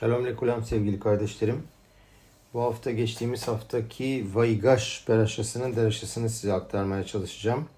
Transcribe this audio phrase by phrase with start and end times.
[0.00, 1.62] Shalom lekulam sevgili kardeşlerim.
[2.54, 7.68] Bu hafta geçtiğimiz haftaki Vaygash Peraşası'nın deraşasını size aktarmaya çalışacağım.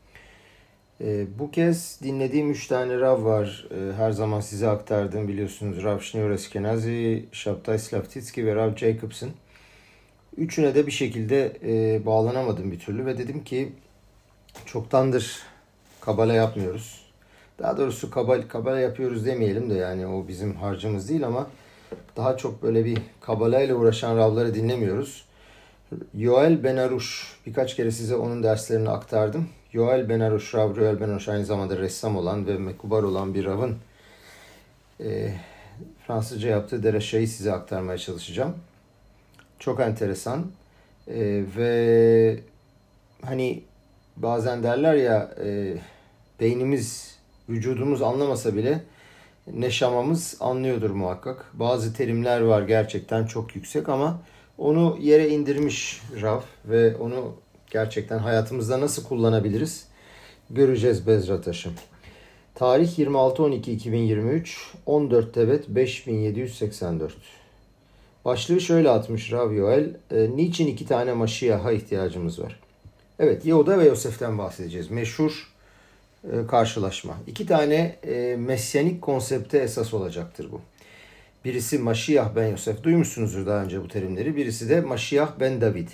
[1.00, 3.68] Ee, bu kez dinlediğim üç tane Rav var.
[3.70, 5.84] Ee, her zaman size aktardığım biliyorsunuz.
[5.84, 9.30] Rav Shneur Eskenazi, Shabtai Slavtitski ve Rav Jacobson.
[10.36, 13.72] Üçüne de bir şekilde e, bağlanamadım bir türlü ve dedim ki
[14.66, 15.42] çoktandır
[16.00, 17.06] kabala yapmıyoruz.
[17.58, 21.46] Daha doğrusu kabal, kabala yapıyoruz demeyelim de yani o bizim harcımız değil ama
[22.16, 25.24] daha çok böyle bir kabalayla uğraşan ravları dinlemiyoruz.
[26.14, 29.48] Yoel Benaruş, birkaç kere size onun derslerini aktardım.
[29.72, 33.76] Yoel Benaruş, Rav Yoel Benaruş aynı zamanda ressam olan ve mekubar olan bir ravın
[35.00, 35.34] e,
[36.06, 38.54] Fransızca yaptığı dereşayı size aktarmaya çalışacağım.
[39.58, 40.46] Çok enteresan
[41.08, 42.40] e, ve
[43.22, 43.62] hani
[44.16, 45.74] bazen derler ya e,
[46.40, 47.18] beynimiz,
[47.48, 48.80] vücudumuz anlamasa bile
[49.46, 51.50] neşamamız anlıyordur muhakkak.
[51.52, 54.22] Bazı terimler var gerçekten çok yüksek ama
[54.58, 57.34] onu yere indirmiş Rav ve onu
[57.70, 59.86] gerçekten hayatımızda nasıl kullanabiliriz
[60.50, 61.72] göreceğiz Bezrataş'ım.
[62.54, 67.12] Tarih 26-12-2023 14 Tebet 5784
[68.24, 69.96] Başlığı şöyle atmış Rav Yoel.
[70.10, 72.60] E, niçin iki tane Maşiyah'a ihtiyacımız var?
[73.18, 74.90] Evet Yehuda ve Yosef'ten bahsedeceğiz.
[74.90, 75.49] Meşhur
[76.48, 77.16] karşılaşma.
[77.26, 80.60] İki tane e, mesyanik konsepte esas olacaktır bu.
[81.44, 82.82] Birisi Maşiyah ben Yosef.
[82.82, 84.36] Duymuşsunuzdur daha önce bu terimleri.
[84.36, 85.88] Birisi de Maşiyah ben David.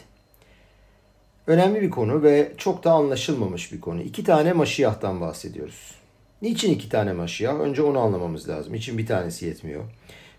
[1.47, 4.03] Önemli bir konu ve çok da anlaşılmamış bir konu.
[4.03, 5.95] İki tane Maşiyah'tan bahsediyoruz.
[6.43, 7.61] Niçin iki tane Maşiyah?
[7.61, 8.75] Önce onu anlamamız lazım.
[8.75, 9.85] İçin bir tanesi yetmiyor.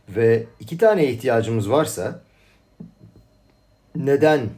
[0.10, 2.22] Ve iki tane ihtiyacımız varsa
[3.96, 4.50] neden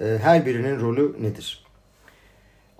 [0.00, 1.64] e, her birinin rolü nedir?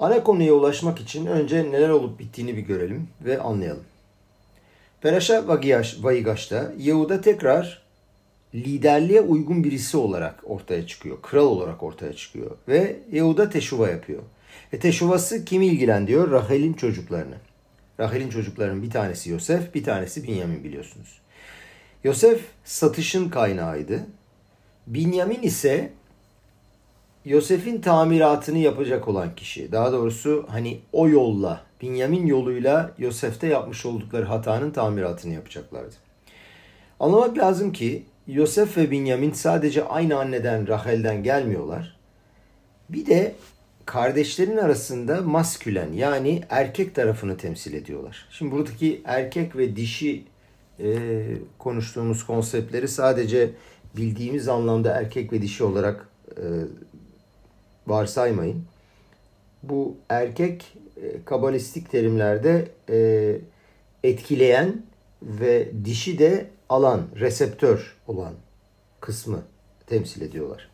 [0.01, 3.85] Ana konuya ulaşmak için önce neler olup bittiğini bir görelim ve anlayalım.
[5.01, 5.49] Peraşa
[6.03, 7.83] Vayigaş'ta Yehuda tekrar
[8.55, 11.23] liderliğe uygun birisi olarak ortaya çıkıyor.
[11.23, 12.57] Kral olarak ortaya çıkıyor.
[12.69, 14.23] Ve Yehuda teşuva yapıyor.
[14.73, 16.31] E teşuvası kimi ilgilendiriyor?
[16.31, 17.37] Rahel'in çocuklarını.
[18.01, 21.21] Rahel'in çocuklarının bir tanesi Yosef, bir tanesi Binyamin biliyorsunuz.
[22.05, 24.07] Yosef satışın kaynağıydı.
[24.87, 25.93] Binyamin ise
[27.25, 29.73] Yosef'in tamiratını yapacak olan kişi.
[29.73, 35.95] Daha doğrusu hani o yolla, Binyamin yoluyla Yosef'te yapmış oldukları hatanın tamiratını yapacaklardı.
[37.01, 41.97] Anlamak lazım ki Yosef ve Binyamin sadece aynı anneden Rahel'den gelmiyorlar.
[42.89, 43.35] Bir de
[43.87, 48.29] kardeşlerin arasında maskülen yani erkek tarafını temsil ediyorlar.
[48.31, 50.25] Şimdi buradaki erkek ve dişi
[50.79, 50.99] e,
[51.59, 53.51] konuştuğumuz konseptleri sadece
[53.97, 56.45] bildiğimiz anlamda erkek ve dişi olarak e,
[57.91, 58.65] varsaymayın.
[59.63, 63.37] Bu erkek e, kabalistik terimlerde e,
[64.05, 64.83] etkileyen
[65.23, 68.35] ve dişi de alan, reseptör olan
[69.01, 69.43] kısmı
[69.87, 70.69] temsil ediyorlar.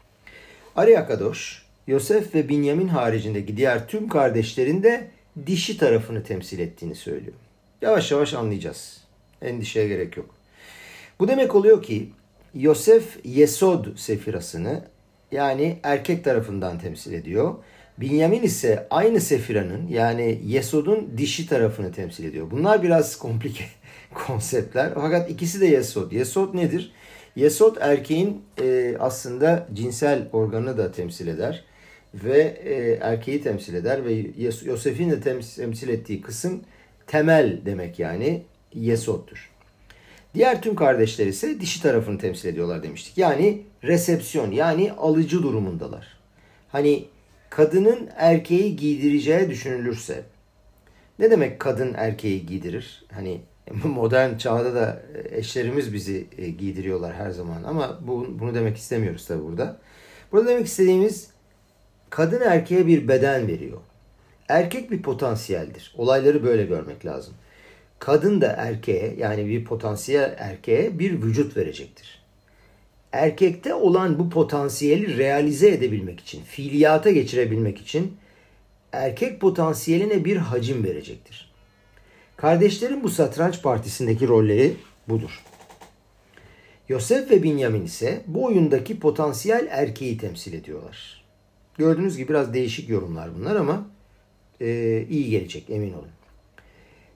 [0.77, 5.11] Ariakadoş, Yosef ve Binyamin haricindeki diğer tüm kardeşlerin de
[5.47, 7.37] dişi tarafını temsil ettiğini söylüyor.
[7.83, 9.01] Yavaş yavaş anlayacağız.
[9.43, 10.35] Endişeye gerek yok.
[11.21, 12.11] Bu demek oluyor ki
[12.55, 14.85] Yosef Yesod sefirasını
[15.33, 17.55] yani erkek tarafından temsil ediyor.
[17.99, 22.51] Binyamin ise aynı sefiranın yani Yesod'un dişi tarafını temsil ediyor.
[22.51, 23.65] Bunlar biraz komplike
[24.15, 26.13] konseptler fakat ikisi de Yesod.
[26.13, 26.93] Yesod nedir?
[27.37, 31.65] Yesod erkeğin e, aslında cinsel organını da temsil eder
[32.15, 34.27] ve e, erkeği temsil eder ve
[34.65, 35.21] Yosef'in de
[35.57, 36.61] temsil ettiği kısım
[37.07, 38.43] temel demek yani
[38.75, 39.56] Yesod'dur.
[40.35, 43.19] Diğer tüm kardeşler ise dişi tarafını temsil ediyorlar demiştik.
[43.19, 46.07] Yani resepsiyon yani alıcı durumundalar.
[46.69, 47.05] Hani
[47.51, 50.25] kadının erkeği giydireceği düşünülürse
[51.19, 53.05] ne demek kadın erkeği giydirir?
[53.13, 53.41] Hani
[53.85, 59.43] modern çağda da eşlerimiz bizi e, giydiriyorlar her zaman ama bu, bunu demek istemiyoruz tabi
[59.43, 59.77] burada.
[60.33, 61.31] Burada demek istediğimiz
[62.11, 63.79] kadın erkeğe bir beden veriyor.
[64.49, 65.95] Erkek bir potansiyeldir.
[65.99, 67.35] Olayları böyle görmek lazım
[67.99, 72.23] kadın da erkeğe yani bir potansiyel erkeğe bir vücut verecektir.
[73.13, 78.17] Erkekte olan bu potansiyeli realize edebilmek için, fiiliyata geçirebilmek için
[78.93, 81.53] erkek potansiyeline bir hacim verecektir.
[82.37, 84.77] Kardeşlerin bu satranç partisindeki rolleri
[85.09, 85.43] budur.
[86.89, 91.25] Yosef ve Binyamin ise bu oyundaki potansiyel erkeği temsil ediyorlar.
[91.79, 93.87] Gördüğünüz gibi biraz değişik yorumlar bunlar ama
[94.61, 96.09] e, iyi gelecek emin olun.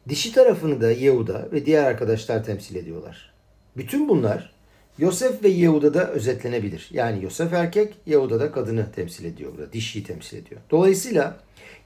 [0.09, 3.35] Dişi tarafını da Yehuda ve diğer arkadaşlar temsil ediyorlar.
[3.77, 4.53] Bütün bunlar
[4.99, 6.89] Yosef ve Yehuda da özetlenebilir.
[6.93, 9.73] Yani Yosef erkek, Yehuda da kadını temsil ediyor burada.
[9.73, 10.61] Dişiyi temsil ediyor.
[10.71, 11.37] Dolayısıyla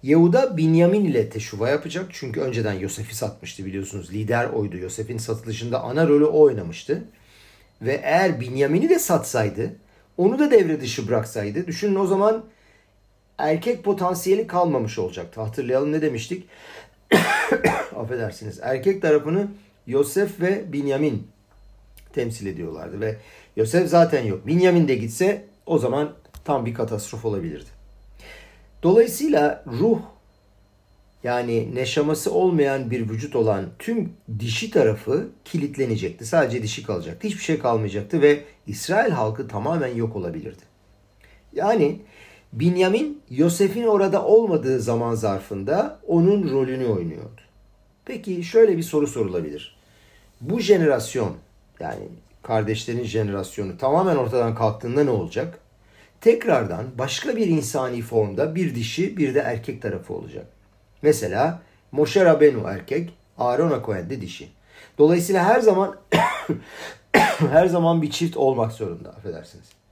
[0.02, 2.06] Yehuda Binyamin ile teşuva yapacak.
[2.12, 4.12] Çünkü önceden Yosef'i satmıştı biliyorsunuz.
[4.12, 4.76] Lider oydu.
[4.76, 7.05] Yosef'in satılışında ana rolü o oynamıştı.
[7.82, 9.76] Ve eğer Binyamin'i de satsaydı,
[10.17, 12.44] onu da devre dışı bıraksaydı, düşünün o zaman
[13.38, 15.40] erkek potansiyeli kalmamış olacaktı.
[15.40, 16.49] Hatırlayalım ne demiştik?
[17.96, 18.58] Affedersiniz.
[18.62, 19.48] Erkek tarafını
[19.86, 21.28] Yosef ve Binyamin
[22.12, 23.16] temsil ediyorlardı ve
[23.56, 24.46] Yosef zaten yok.
[24.46, 26.12] Binyamin de gitse o zaman
[26.44, 27.70] tam bir katastrof olabilirdi.
[28.82, 29.98] Dolayısıyla ruh
[31.24, 36.26] yani neşaması olmayan bir vücut olan tüm dişi tarafı kilitlenecekti.
[36.26, 37.28] Sadece dişi kalacaktı.
[37.28, 40.62] Hiçbir şey kalmayacaktı ve İsrail halkı tamamen yok olabilirdi.
[41.52, 42.00] Yani
[42.54, 47.40] Binyamin Yosef'in orada olmadığı zaman zarfında onun rolünü oynuyordu.
[48.04, 49.76] Peki şöyle bir soru sorulabilir.
[50.40, 51.36] Bu jenerasyon
[51.80, 52.08] yani
[52.42, 55.58] kardeşlerin jenerasyonu tamamen ortadan kalktığında ne olacak?
[56.20, 60.46] Tekrardan başka bir insani formda bir dişi bir de erkek tarafı olacak.
[61.02, 61.62] Mesela
[61.92, 64.48] Moshe Rabenu erkek, Aaron Akohen de dişi.
[64.98, 65.96] Dolayısıyla her zaman
[67.38, 69.83] her zaman bir çift olmak zorunda affedersiniz.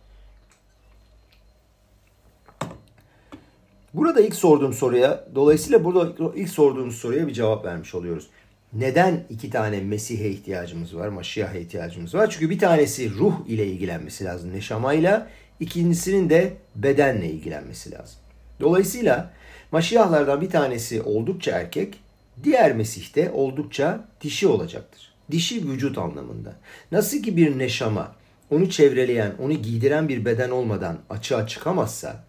[3.95, 8.27] Burada ilk sorduğum soruya, dolayısıyla burada ilk sorduğumuz soruya bir cevap vermiş oluyoruz.
[8.73, 12.31] Neden iki tane Mesih'e ihtiyacımız var, Maşiyah'a ihtiyacımız var?
[12.31, 15.29] Çünkü bir tanesi ruh ile ilgilenmesi lazım, neşamayla.
[15.61, 18.17] ikincisinin de bedenle ilgilenmesi lazım.
[18.61, 19.31] Dolayısıyla
[19.73, 22.01] Maşiyahlardan bir tanesi oldukça erkek,
[22.45, 25.13] diğer Mesih de oldukça dişi olacaktır.
[25.31, 26.53] Dişi vücut anlamında.
[26.93, 28.13] Nasıl ki bir neşama
[28.51, 32.25] onu çevreleyen, onu giydiren bir beden olmadan açığa çıkamazsa,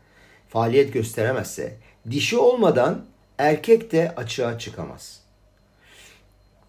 [0.53, 1.73] faaliyet gösteremezse,
[2.11, 3.05] dişi olmadan
[3.37, 5.19] erkek de açığa çıkamaz.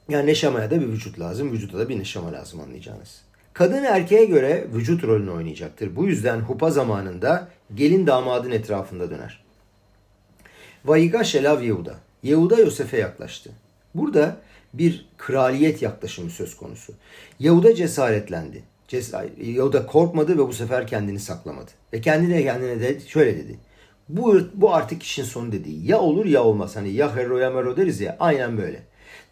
[0.09, 3.23] Yani neşamaya da bir vücut lazım, vücuda da bir neşama lazım anlayacağınız.
[3.53, 5.97] Kadın erkeğe göre vücut rolünü oynayacaktır.
[5.97, 9.45] Bu yüzden hupa zamanında gelin damadın etrafında döner.
[10.85, 11.95] Vayiga Şelav Yehuda.
[12.23, 13.51] Yehuda Yosef'e yaklaştı.
[13.95, 14.37] Burada
[14.75, 16.93] bir kraliyet yaklaşımı söz konusu.
[17.39, 18.63] Yehuda cesaretlendi.
[19.41, 21.71] Yehuda korkmadı ve bu sefer kendini saklamadı.
[21.93, 23.59] Ve kendine kendine de şöyle dedi.
[24.09, 25.71] Bu, bu artık işin sonu dedi.
[25.83, 26.77] Ya olur ya olmaz.
[26.77, 28.17] Hani ya hero ya mero deriz ya.
[28.21, 28.83] Aynen böyle.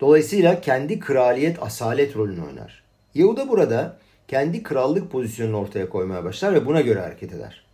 [0.00, 2.82] Dolayısıyla kendi kraliyet asalet rolünü oynar.
[3.14, 3.96] Yehuda burada
[4.28, 7.64] kendi krallık pozisyonunu ortaya koymaya başlar ve buna göre hareket eder.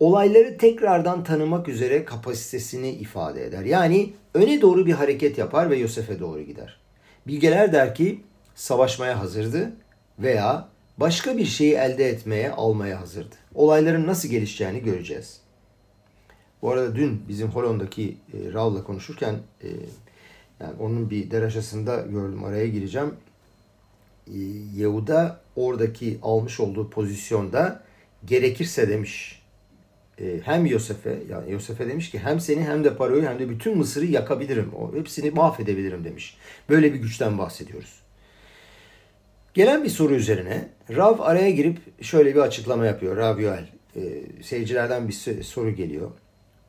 [0.00, 3.62] Olayları tekrardan tanımak üzere kapasitesini ifade eder.
[3.62, 6.80] Yani öne doğru bir hareket yapar ve Yosef'e doğru gider.
[7.26, 8.20] Bilgeler der ki
[8.54, 9.72] savaşmaya hazırdı
[10.18, 13.34] veya başka bir şeyi elde etmeye, almaya hazırdı.
[13.54, 15.40] Olayların nasıl gelişeceğini göreceğiz.
[16.62, 19.68] Bu arada dün bizim Hollanda'daki e, Raul'la konuşurken e,
[20.60, 23.14] yani onun bir deraşasında gördüm araya gireceğim.
[24.26, 24.38] E,
[24.74, 27.82] Yehuda oradaki almış olduğu pozisyonda
[28.24, 29.42] gerekirse demiş
[30.20, 33.78] e, hem Yosef'e yani Yosef'e demiş ki hem seni hem de parayı hem de bütün
[33.78, 34.72] Mısır'ı yakabilirim.
[34.74, 36.36] O hepsini mahvedebilirim demiş.
[36.68, 38.00] Böyle bir güçten bahsediyoruz.
[39.54, 43.16] Gelen bir soru üzerine Rav araya girip şöyle bir açıklama yapıyor.
[43.16, 43.68] Rav Yoel.
[43.96, 44.02] E,
[44.42, 46.10] seyircilerden bir soru geliyor.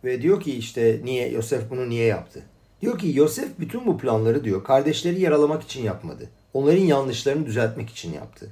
[0.08, 2.44] Ve diyor ki işte niye Yosef bunu niye yaptı?
[2.82, 6.30] Diyor ki Yosef bütün bu planları diyor kardeşleri yaralamak için yapmadı.
[6.54, 8.50] Onların yanlışlarını düzeltmek için yaptı.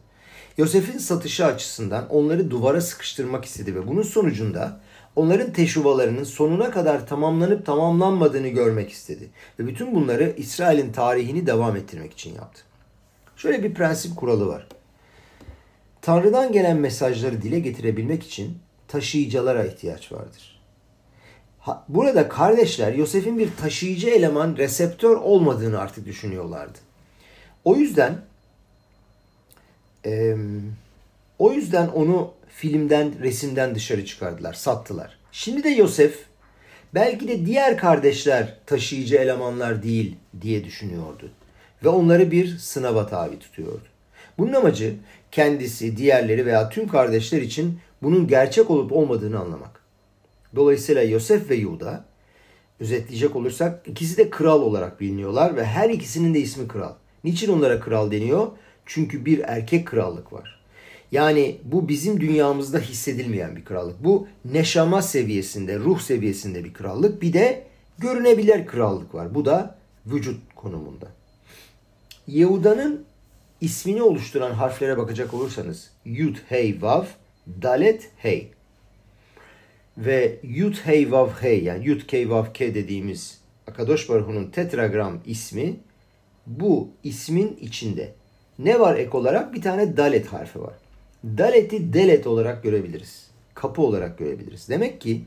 [0.58, 4.80] Yosef'in satışı açısından onları duvara sıkıştırmak istedi ve bunun sonucunda
[5.16, 9.30] onların teşuvalarının sonuna kadar tamamlanıp tamamlanmadığını görmek istedi.
[9.60, 12.62] Ve bütün bunları İsrail'in tarihini devam ettirmek için yaptı.
[13.36, 14.68] Şöyle bir prensip kuralı var.
[16.02, 18.58] Tanrı'dan gelen mesajları dile getirebilmek için
[18.88, 20.55] taşıyıcılara ihtiyaç vardır.
[21.88, 26.78] Burada kardeşler Yosef'in bir taşıyıcı eleman, reseptör olmadığını artık düşünüyorlardı.
[27.64, 28.22] O yüzden
[30.06, 30.36] e,
[31.40, 35.18] o yüzden onu filmden, resimden dışarı çıkardılar, sattılar.
[35.32, 36.26] Şimdi de Yosef
[36.94, 41.30] belki de diğer kardeşler taşıyıcı elemanlar değil diye düşünüyordu.
[41.84, 43.86] Ve onları bir sınava tabi tutuyordu.
[44.38, 44.96] Bunun amacı
[45.32, 49.75] kendisi, diğerleri veya tüm kardeşler için bunun gerçek olup olmadığını anlamak.
[50.56, 52.06] Dolayısıyla Yosef ve Yuda
[52.80, 56.94] özetleyecek olursak ikisi de kral olarak biliniyorlar ve her ikisinin de ismi kral.
[57.24, 58.48] Niçin onlara kral deniyor?
[58.86, 60.60] Çünkü bir erkek krallık var.
[61.12, 64.04] Yani bu bizim dünyamızda hissedilmeyen bir krallık.
[64.04, 67.22] Bu neşama seviyesinde, ruh seviyesinde bir krallık.
[67.22, 67.64] Bir de
[67.98, 69.36] görünebilir krallık var.
[69.36, 71.08] Bu da vücut konumunda.
[72.28, 73.06] Yehuda'nın
[73.62, 77.06] ismini oluşturan harflere bakacak olursanız Yud, Hey, Vav,
[77.62, 78.55] Dalet, Hey
[79.98, 85.76] ve Yud Hey Vav Hey yani Yud Key Vav Ke dediğimiz Akadosh Baruhu'nun tetragram ismi
[86.48, 88.14] bu ismin içinde.
[88.60, 89.54] Ne var ek olarak?
[89.54, 90.74] Bir tane dalet harfi var.
[91.24, 93.28] Dalet'i delet olarak görebiliriz.
[93.54, 94.70] Kapı olarak görebiliriz.
[94.70, 95.22] Demek ki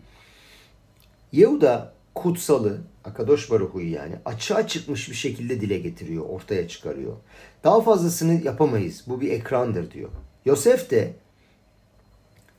[1.32, 7.16] Yehuda kutsalı, Akadosh Baruhu'yu yani açığa çıkmış bir şekilde dile getiriyor, ortaya çıkarıyor.
[7.64, 9.04] Daha fazlasını yapamayız.
[9.06, 10.10] Bu bir ekrandır diyor.
[10.44, 11.12] Yosef de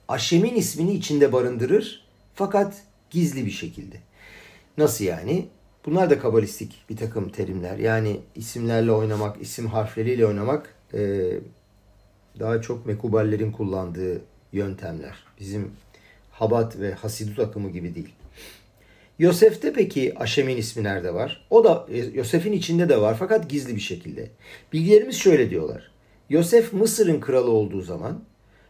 [0.09, 3.95] Aşem'in ismini içinde barındırır fakat gizli bir şekilde.
[4.77, 5.47] Nasıl yani?
[5.85, 7.77] Bunlar da kabalistik bir takım terimler.
[7.77, 11.31] Yani isimlerle oynamak, isim harfleriyle oynamak e,
[12.39, 14.21] daha çok mekuballerin kullandığı
[14.53, 15.23] yöntemler.
[15.39, 15.71] Bizim
[16.31, 18.13] Habat ve Hasidut akımı gibi değil.
[19.19, 21.45] Yosef'te peki Aşem'in ismi nerede var?
[21.49, 24.29] O da e, Yosef'in içinde de var fakat gizli bir şekilde.
[24.73, 25.91] Bilgilerimiz şöyle diyorlar.
[26.29, 28.23] Yosef Mısır'ın kralı olduğu zaman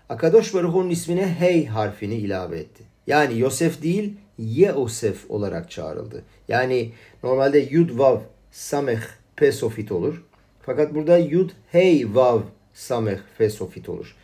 [0.09, 2.83] Akadosh Baruhu'nun ismine Hey harfini ilave etti.
[3.07, 6.23] Yani Yosef değil Yeosef olarak çağrıldı.
[6.47, 6.91] Yani
[7.23, 8.19] normalde Yud Vav
[8.51, 9.01] Sameh
[9.35, 10.23] Pesofit olur.
[10.61, 12.41] Fakat burada Yud Hey Vav
[12.73, 14.15] Sameh Pesofit olur.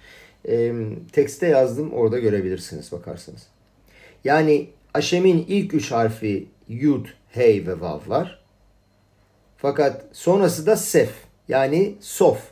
[0.48, 0.74] E,
[1.12, 3.48] tekste yazdım orada görebilirsiniz bakarsanız.
[4.24, 8.40] Yani Aşem'in ilk üç harfi Yud, Hey ve Vav var.
[9.58, 11.12] Fakat sonrası da Sef
[11.48, 12.52] yani Sof.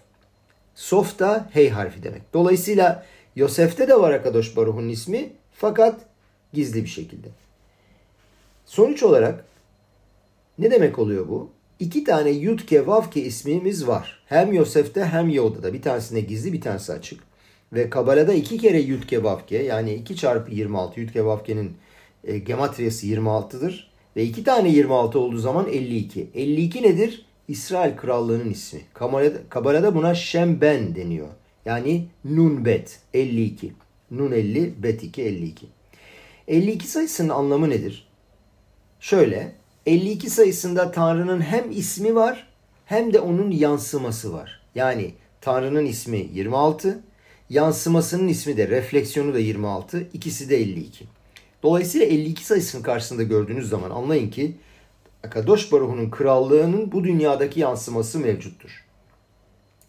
[0.76, 2.34] Sof da Hey harfi demek.
[2.34, 6.02] Dolayısıyla Yosef'te de var Akadosh Baruh'un ismi fakat
[6.54, 7.28] gizli bir şekilde.
[8.66, 9.46] Sonuç olarak
[10.60, 11.50] ne demek oluyor bu?
[11.80, 14.24] İki tane Yudke Vavke ismimiz var.
[14.26, 15.74] Hem Yosef'te hem Yehuda'da.
[15.74, 17.24] Bir tanesine gizli bir tanesi açık.
[17.74, 21.74] Ve Kabala'da iki kere Yudke Vavke yani 2 çarpı 26 Yudke Vavke'nin
[22.24, 23.92] e, gematriyası 26'dır.
[24.16, 26.28] Ve iki tane 26 olduğu zaman 52.
[26.36, 27.26] 52 nedir?
[27.48, 28.82] İsrail krallığının ismi.
[29.50, 31.28] Kabala'da buna Şemben deniyor.
[31.66, 33.74] Yani Nun Bet 52.
[34.12, 35.66] Nun 50, Bet 2, 52.
[36.48, 38.08] 52 sayısının anlamı nedir?
[39.00, 39.56] Şöyle
[39.86, 42.48] 52 sayısında Tanrı'nın hem ismi var
[42.86, 44.62] hem de onun yansıması var.
[44.76, 47.00] Yani Tanrı'nın ismi 26,
[47.50, 51.06] yansımasının ismi de refleksiyonu da 26, ikisi de 52.
[51.64, 54.56] Dolayısıyla 52 sayısının karşısında gördüğünüz zaman anlayın ki
[55.24, 58.83] Akadosh Baruhu'nun krallığının bu dünyadaki yansıması mevcuttur.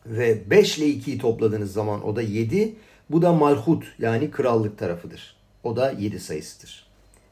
[0.06, 2.74] Ve 5 ile 2'yi topladığınız zaman o da 7.
[3.10, 5.36] Bu da malhut yani krallık tarafıdır.
[5.62, 6.86] O da 7 sayısıdır.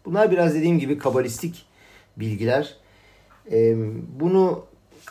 [0.05, 1.67] Bunlar biraz dediğim gibi kabalistik
[2.17, 2.77] bilgiler.
[3.53, 3.77] Ee,
[4.21, 4.65] bunu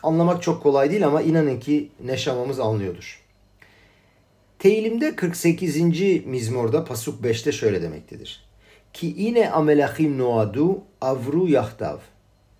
[0.03, 3.21] anlamak çok kolay değil ama inanın ki neşamamız anlıyordur.
[4.59, 5.81] Teylimde 48.
[6.25, 8.43] mizmorda Pasuk 5'te şöyle demektedir.
[8.93, 11.97] Ki yine amelachim noadu avru yahtav.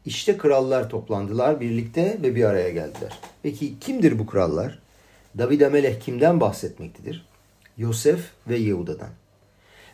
[0.06, 3.20] İşte krallar toplandılar birlikte ve bir araya geldiler.
[3.44, 4.81] Peki kimdir bu krallar?
[5.38, 7.26] David Amelech kimden bahsetmektedir?
[7.78, 9.10] Yosef ve Yehuda'dan.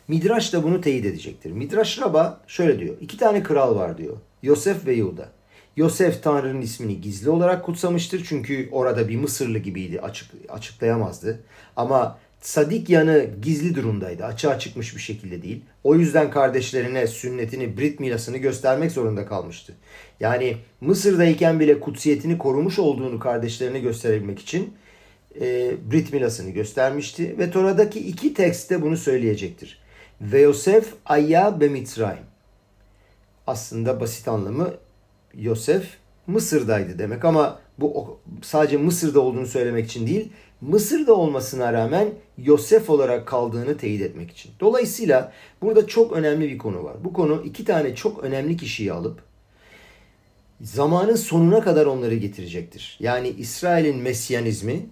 [0.08, 1.52] Midraş da bunu teyit edecektir.
[1.52, 2.96] Midraş Rab'a şöyle diyor.
[3.00, 4.16] İki tane kral var diyor.
[4.42, 5.28] Yosef ve Yehuda.
[5.76, 8.24] Yosef Tanrı'nın ismini gizli olarak kutsamıştır.
[8.28, 10.00] Çünkü orada bir Mısırlı gibiydi.
[10.00, 11.40] Açık, açıklayamazdı.
[11.76, 14.24] Ama sadik yanı gizli durumdaydı.
[14.24, 15.64] Açığa çıkmış bir şekilde değil.
[15.84, 19.74] O yüzden kardeşlerine sünnetini, Brit milasını göstermek zorunda kalmıştı.
[20.20, 24.74] Yani Mısır'dayken bile kutsiyetini korumuş olduğunu kardeşlerine gösterebilmek için
[25.40, 27.38] e, Brit milasını göstermişti.
[27.38, 29.78] Ve Tora'daki iki tekste bunu söyleyecektir.
[30.20, 32.24] Ve Yosef ayya be Mitzrayim.
[33.46, 34.74] Aslında basit anlamı
[35.34, 40.28] Yosef Mısır'daydı demek ama bu sadece Mısır'da olduğunu söylemek için değil,
[40.60, 44.52] Mısır'da olmasına rağmen Yosef olarak kaldığını teyit etmek için.
[44.60, 46.96] Dolayısıyla burada çok önemli bir konu var.
[47.04, 49.20] Bu konu iki tane çok önemli kişiyi alıp
[50.60, 52.98] zamanın sonuna kadar onları getirecektir.
[53.00, 54.86] Yani İsrail'in mesyanizmi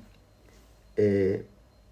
[0.98, 1.36] e,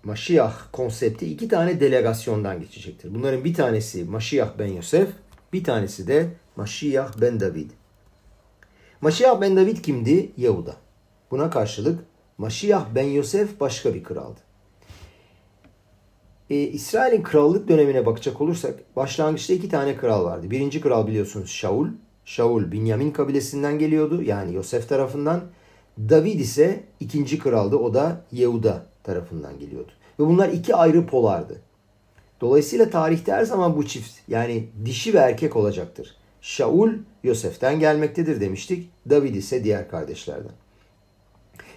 [0.04, 3.14] Maşiyah konsepti iki tane delegasyondan geçecektir.
[3.14, 5.08] Bunların bir tanesi Maşiyah ben Yosef,
[5.52, 7.70] bir tanesi de Maşiyah ben David.
[9.00, 10.32] Maşiyah ben David kimdi?
[10.36, 10.76] Yehuda.
[11.30, 12.04] Buna karşılık
[12.38, 14.40] Maşiyah ben Yosef başka bir kraldı.
[16.50, 20.50] Ee, İsrail'in krallık dönemine bakacak olursak başlangıçta iki tane kral vardı.
[20.50, 21.88] Birinci kral biliyorsunuz Shaul.
[22.24, 25.42] Shaul Binyamin kabilesinden geliyordu yani Yosef tarafından.
[25.98, 29.92] David ise ikinci kraldı o da Yehuda tarafından geliyordu.
[30.20, 31.60] Ve bunlar iki ayrı polardı.
[32.40, 36.16] Dolayısıyla tarihte her zaman bu çift yani dişi ve erkek olacaktır.
[36.40, 36.90] Shaul
[37.22, 38.90] Yosef'ten gelmektedir demiştik.
[39.10, 40.52] David ise diğer kardeşlerden.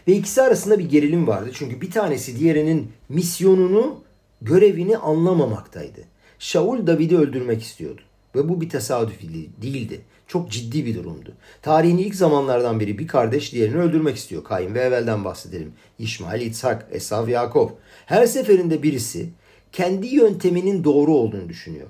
[0.07, 1.49] Ve ikisi arasında bir gerilim vardı.
[1.53, 3.99] Çünkü bir tanesi diğerinin misyonunu,
[4.41, 6.01] görevini anlamamaktaydı.
[6.39, 8.01] Shaul David'i öldürmek istiyordu.
[8.35, 9.21] Ve bu bir tesadüf
[9.61, 10.01] değildi.
[10.27, 11.33] Çok ciddi bir durumdu.
[11.61, 14.43] Tarihin ilk zamanlardan biri bir kardeş diğerini öldürmek istiyor.
[14.43, 15.73] Kain ve evvelden bahsedelim.
[15.99, 17.69] İsmail, İtsak, Esav, Yakov.
[18.05, 19.29] Her seferinde birisi
[19.71, 21.87] kendi yönteminin doğru olduğunu düşünüyor.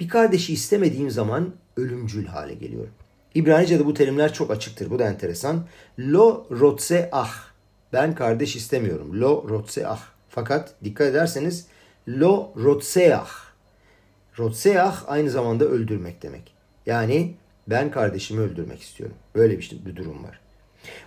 [0.00, 2.92] Bir kardeşi istemediğim zaman ölümcül hale geliyorum.
[3.34, 4.90] İbranice'de bu terimler çok açıktır.
[4.90, 5.66] Bu da enteresan.
[5.98, 7.46] Lo rotse ah.
[7.92, 9.20] Ben kardeş istemiyorum.
[9.20, 10.00] Lo rotseah.
[10.28, 11.66] Fakat dikkat ederseniz
[12.08, 13.28] lo rotseah.
[14.38, 16.52] Rotseah aynı zamanda öldürmek demek.
[16.86, 17.34] Yani
[17.66, 19.16] ben kardeşimi öldürmek istiyorum.
[19.34, 20.40] Böyle bir, bir durum var.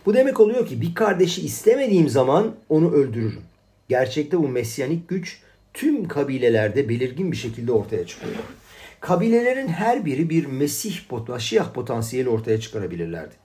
[0.05, 3.41] Bu demek oluyor ki bir kardeşi istemediğim zaman onu öldürürüm.
[3.89, 5.41] Gerçekte bu mesyanik güç
[5.73, 8.35] tüm kabilelerde belirgin bir şekilde ortaya çıkıyor.
[8.99, 13.35] Kabilelerin her biri bir Mesih, Masiyah potansiyeli ortaya çıkarabilirlerdi.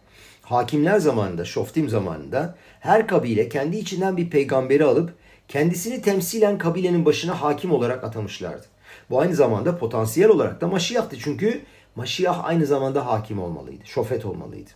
[0.43, 5.15] Hakimler zamanında, Şoftim zamanında her kabile kendi içinden bir peygamberi alıp
[5.49, 8.67] kendisini temsilen kabilenin başına hakim olarak atamışlardı.
[9.11, 11.61] Bu aynı zamanda potansiyel olarak da Maşiyah'tı çünkü
[11.97, 14.71] Maşiyah aynı zamanda hakim olmalıydı, şofet olmalıydı.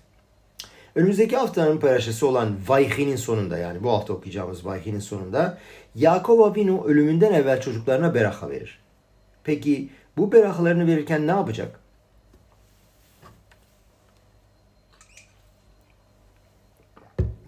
[0.95, 5.59] Önümüzdeki haftanın paylaşısı olan Vayhi'nin sonunda yani bu hafta okuyacağımız Vayhi'nin sonunda
[5.95, 8.79] Yakob Abinu ölümünden evvel çocuklarına beraha verir.
[9.45, 11.81] Peki bu berahalarını verirken ne yapacak?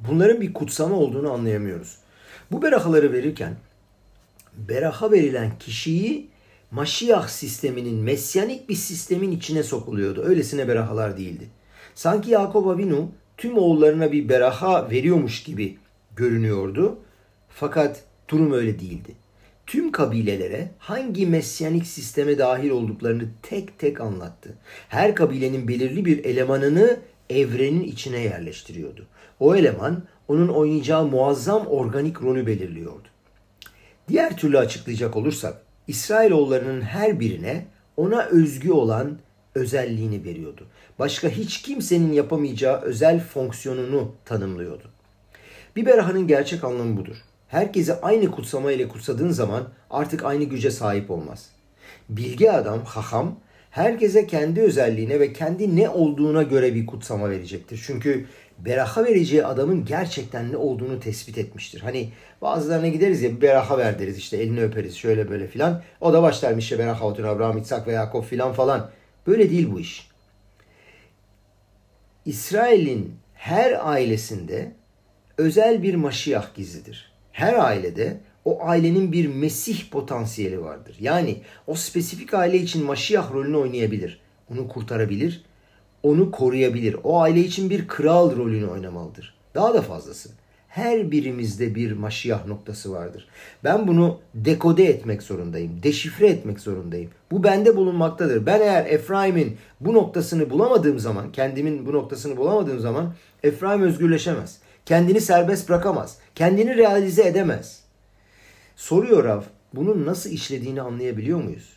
[0.09, 1.99] Bunların bir kutsama olduğunu anlayamıyoruz.
[2.53, 3.57] Bu berahaları verirken
[4.55, 6.30] beraha verilen kişiyi
[6.71, 10.23] Maşiyah sisteminin, mesyanik bir sistemin içine sokuluyordu.
[10.23, 11.49] Öylesine berahalar değildi.
[11.95, 15.79] Sanki Yakob Avinu tüm oğullarına bir beraha veriyormuş gibi
[16.17, 16.99] görünüyordu.
[17.49, 19.15] Fakat durum öyle değildi.
[19.67, 24.55] Tüm kabilelere hangi mesyanik sisteme dahil olduklarını tek tek anlattı.
[24.89, 27.00] Her kabilenin belirli bir elemanını
[27.31, 29.07] evrenin içine yerleştiriyordu.
[29.41, 33.09] O eleman onun oynayacağı muazzam organik rolü belirliyordu.
[34.09, 37.67] Diğer türlü açıklayacak olursak İsrailoğullarının her birine
[37.97, 39.19] ona özgü olan
[39.55, 40.67] özelliğini veriyordu.
[40.99, 44.85] Başka hiç kimsenin yapamayacağı özel fonksiyonunu tanımlıyordu.
[45.77, 47.17] Bir berahanın gerçek anlamı budur.
[47.49, 51.51] Herkesi aynı kutsama ile kutsadığın zaman artık aynı güce sahip olmaz.
[52.09, 53.39] Bilgi adam, haham,
[53.71, 57.83] herkese kendi özelliğine ve kendi ne olduğuna göre bir kutsama verecektir.
[57.87, 58.27] Çünkü
[58.64, 61.81] beraha vereceği adamın gerçekten ne olduğunu tespit etmiştir.
[61.81, 62.09] Hani
[62.43, 65.83] bazılarına gideriz ya beraha ver deriz işte elini öperiz şöyle böyle filan.
[66.00, 68.90] O da başlarmış işte beraha otun Abraham, İtsak ve Yakup filan falan.
[69.26, 70.11] Böyle değil bu iş.
[72.25, 74.73] İsrail'in her ailesinde
[75.38, 77.12] özel bir maşiyah gizlidir.
[77.33, 80.97] Her ailede o ailenin bir Mesih potansiyeli vardır.
[81.00, 81.37] Yani
[81.67, 84.21] o spesifik aile için maşiyah rolünü oynayabilir.
[84.52, 85.45] Onu kurtarabilir,
[86.02, 86.97] onu koruyabilir.
[87.04, 89.34] O aile için bir kral rolünü oynamalıdır.
[89.54, 90.30] Daha da fazlası
[90.71, 93.28] her birimizde bir maşiyah noktası vardır.
[93.65, 97.10] Ben bunu dekode etmek zorundayım, deşifre etmek zorundayım.
[97.30, 98.47] Bu bende bulunmaktadır.
[98.47, 104.58] Ben eğer Efraim'in bu noktasını bulamadığım zaman, kendimin bu noktasını bulamadığım zaman Efraim özgürleşemez.
[104.86, 106.19] Kendini serbest bırakamaz.
[106.34, 107.80] Kendini realize edemez.
[108.76, 109.43] Soruyor Rav,
[109.75, 111.76] bunun nasıl işlediğini anlayabiliyor muyuz?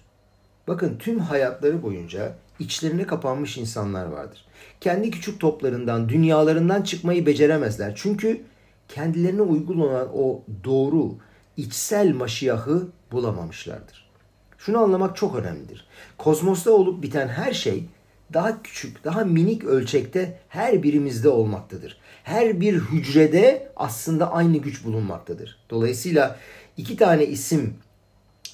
[0.67, 2.33] Bakın tüm hayatları boyunca
[2.63, 4.45] içlerine kapanmış insanlar vardır.
[4.81, 7.93] Kendi küçük toplarından, dünyalarından çıkmayı beceremezler.
[7.95, 8.41] Çünkü
[8.87, 11.15] kendilerine uygun olan o doğru
[11.57, 14.09] içsel maşiyahı bulamamışlardır.
[14.57, 15.87] Şunu anlamak çok önemlidir.
[16.17, 17.85] Kozmosta olup biten her şey
[18.33, 21.97] daha küçük, daha minik ölçekte her birimizde olmaktadır.
[22.23, 25.59] Her bir hücrede aslında aynı güç bulunmaktadır.
[25.69, 26.39] Dolayısıyla
[26.77, 27.73] iki tane isim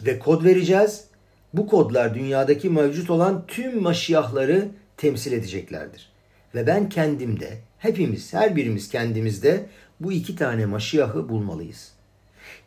[0.05, 1.08] ve kod vereceğiz.
[1.53, 6.09] Bu kodlar dünyadaki mevcut olan tüm maşiyahları temsil edeceklerdir.
[6.55, 9.65] Ve ben kendimde, hepimiz, her birimiz kendimizde
[9.99, 11.91] bu iki tane Maşiyah'ı bulmalıyız.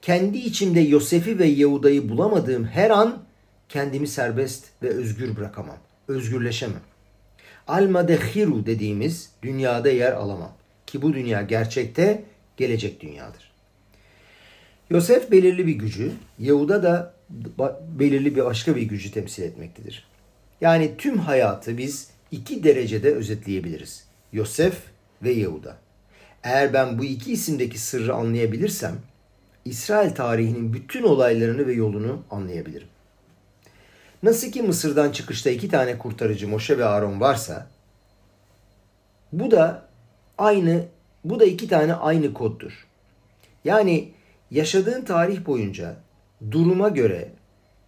[0.03, 3.23] Kendi içimde Yosef'i ve Yehuda'yı bulamadığım her an
[3.69, 5.79] kendimi serbest ve özgür bırakamam.
[6.09, 6.83] Özgürleşemem.
[7.69, 10.53] Alma de hiru dediğimiz dünyada yer alamam.
[10.87, 12.25] Ki bu dünya gerçekte
[12.57, 13.52] gelecek dünyadır.
[14.93, 17.15] Yosef belirli bir gücü, Yehuda da
[17.99, 20.07] belirli bir başka bir gücü temsil etmektedir.
[20.61, 24.05] Yani tüm hayatı biz iki derecede özetleyebiliriz.
[24.33, 24.83] Yosef
[25.23, 25.77] ve Yehuda.
[26.43, 28.99] Eğer ben bu iki isimdeki sırrı anlayabilirsem
[29.65, 32.89] İsrail tarihinin bütün olaylarını ve yolunu anlayabilirim.
[34.23, 37.67] Nasıl ki Mısır'dan çıkışta iki tane kurtarıcı Moşe ve Aaron varsa
[39.33, 39.89] bu da
[40.39, 40.85] aynı
[41.25, 42.87] bu da iki tane aynı koddur.
[43.65, 44.13] Yani
[44.53, 45.97] yaşadığın tarih boyunca
[46.51, 47.29] duruma göre,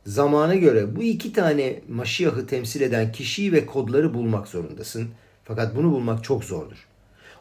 [0.07, 5.09] zamana göre bu iki tane Maşiyah'ı temsil eden kişiyi ve kodları bulmak zorundasın.
[5.45, 6.89] Fakat bunu bulmak çok zordur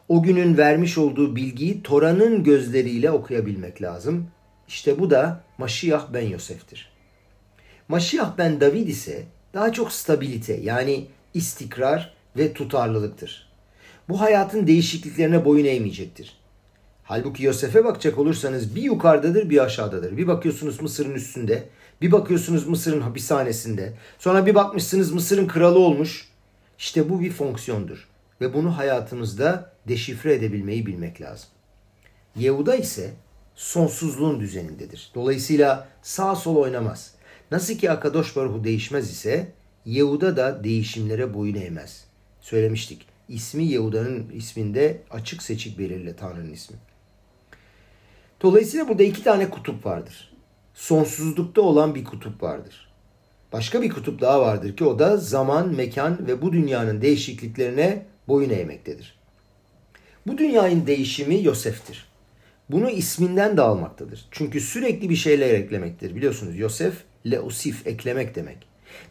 [0.08, 4.26] o günün vermiş olduğu bilgiyi Tora'nın gözleriyle okuyabilmek lazım.
[4.68, 6.92] İşte bu da Maşiyah ben Yosef'tir.
[7.88, 9.22] Maşiyah ben David ise
[9.54, 13.48] daha çok stabilite yani istikrar ve tutarlılıktır.
[14.08, 16.36] Bu hayatın değişikliklerine boyun eğmeyecektir.
[17.04, 20.16] Halbuki Yosef'e bakacak olursanız bir yukarıdadır bir aşağıdadır.
[20.16, 21.68] Bir bakıyorsunuz Mısır'ın üstünde,
[22.00, 23.92] bir bakıyorsunuz Mısır'ın hapishanesinde.
[24.18, 26.28] Sonra bir bakmışsınız Mısır'ın kralı olmuş.
[26.78, 28.08] İşte bu bir fonksiyondur
[28.40, 31.48] ve bunu hayatımızda deşifre edebilmeyi bilmek lazım.
[32.36, 33.10] Yehuda ise
[33.54, 35.10] sonsuzluğun düzenindedir.
[35.14, 37.14] Dolayısıyla sağ sol oynamaz.
[37.50, 39.52] Nasıl ki Akadosh Baruhu değişmez ise
[39.84, 42.04] Yehuda da değişimlere boyun eğmez.
[42.40, 43.06] Söylemiştik.
[43.28, 46.76] İsmi Yehuda'nın isminde açık seçik belirli Tanrı'nın ismi.
[48.44, 50.32] Dolayısıyla burada iki tane kutup vardır.
[50.74, 52.88] Sonsuzlukta olan bir kutup vardır.
[53.52, 58.50] Başka bir kutup daha vardır ki o da zaman, mekan ve bu dünyanın değişikliklerine boyun
[58.50, 59.18] eğmektedir.
[60.26, 62.06] Bu dünyanın değişimi Yosef'tir.
[62.70, 64.28] Bunu isminden de almaktadır.
[64.30, 66.16] Çünkü sürekli bir şeyler eklemektir.
[66.16, 66.94] Biliyorsunuz Yosef,
[67.26, 68.58] leusif, eklemek demek.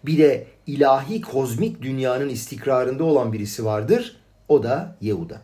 [0.05, 4.17] Bir de ilahi kozmik dünyanın istikrarında olan birisi vardır.
[4.47, 5.41] O da Yehuda.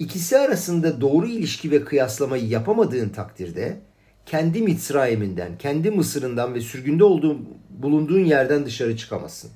[0.00, 3.80] İkisi arasında doğru ilişki ve kıyaslamayı yapamadığın takdirde
[4.26, 9.50] kendi Mitzrayim'inden, kendi Mısır'ından ve sürgünde olduğun, bulunduğun yerden dışarı çıkamazsın.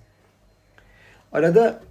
[1.33, 1.83] Arada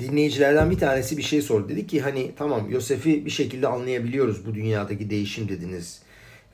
[0.00, 1.68] dinleyicilerden bir tanesi bir şey sordu.
[1.68, 6.02] Dedi ki hani tamam Yosef'i bir şekilde anlayabiliyoruz bu dünyadaki değişim dediniz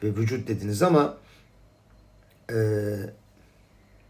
[0.02, 1.18] ve vücut dediniz ama
[2.50, 2.56] e,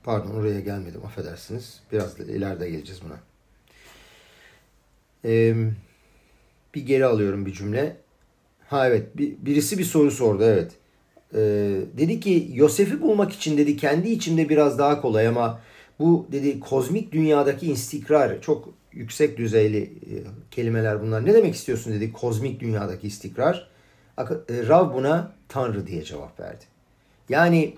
[0.04, 1.80] pardon oraya gelmedim affedersiniz.
[1.92, 3.35] Biraz ileride geleceğiz buna.
[5.24, 5.54] E,
[6.74, 7.96] bir geri alıyorum bir cümle.
[8.68, 10.72] Ha evet bir, birisi bir soru sordu evet.
[11.34, 11.40] E,
[11.98, 15.60] dedi ki Yosef'i bulmak için dedi kendi içimde biraz daha kolay ama
[15.98, 20.14] bu dedi kozmik dünyadaki istikrar çok yüksek düzeyli e,
[20.50, 21.26] kelimeler bunlar.
[21.26, 23.68] Ne demek istiyorsun dedi kozmik dünyadaki istikrar.
[24.18, 24.24] E,
[24.68, 26.64] Rav buna Tanrı diye cevap verdi.
[27.28, 27.74] Yani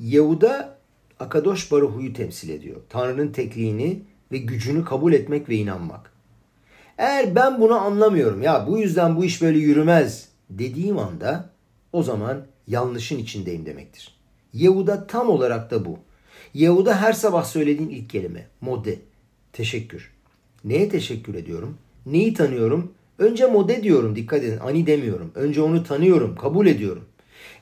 [0.00, 0.78] Yehuda
[1.20, 2.80] Akadosh Baruhu'yu temsil ediyor.
[2.88, 6.15] Tanrı'nın tekliğini ve gücünü kabul etmek ve inanmak.
[6.98, 11.50] Eğer ben bunu anlamıyorum ya bu yüzden bu iş böyle yürümez dediğim anda
[11.92, 14.16] o zaman yanlışın içindeyim demektir.
[14.52, 15.98] Yehuda tam olarak da bu.
[16.54, 18.46] Yehuda her sabah söylediğin ilk kelime.
[18.60, 18.98] Mode.
[19.52, 20.12] Teşekkür.
[20.64, 21.78] Neye teşekkür ediyorum?
[22.06, 22.92] Neyi tanıyorum?
[23.18, 24.58] Önce mode diyorum dikkat edin.
[24.58, 25.32] Ani demiyorum.
[25.34, 27.04] Önce onu tanıyorum, kabul ediyorum.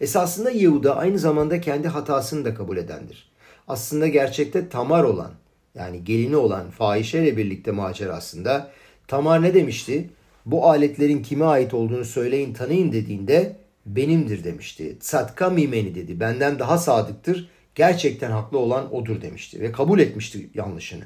[0.00, 3.30] Esasında Yehuda aynı zamanda kendi hatasını da kabul edendir.
[3.68, 5.30] Aslında gerçekte Tamar olan
[5.74, 8.70] yani gelini olan fahişeyle birlikte macerasında
[9.08, 10.10] Tamar ne demişti?
[10.46, 14.96] Bu aletlerin kime ait olduğunu söyleyin tanıyın dediğinde benimdir demişti.
[15.00, 16.20] Satka mimeni dedi.
[16.20, 17.48] Benden daha sadıktır.
[17.74, 19.60] Gerçekten haklı olan odur demişti.
[19.60, 21.04] Ve kabul etmişti yanlışını.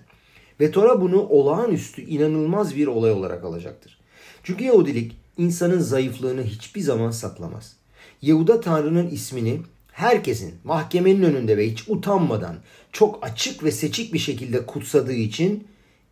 [0.61, 3.99] Ve Tora bunu olağanüstü inanılmaz bir olay olarak alacaktır.
[4.43, 7.77] Çünkü Yahudilik insanın zayıflığını hiçbir zaman saklamaz.
[8.23, 9.61] Yehuda Tanrı'nın ismini
[9.93, 12.57] herkesin mahkemenin önünde ve hiç utanmadan
[12.93, 15.69] çok açık ve seçik bir şekilde kutsadığı için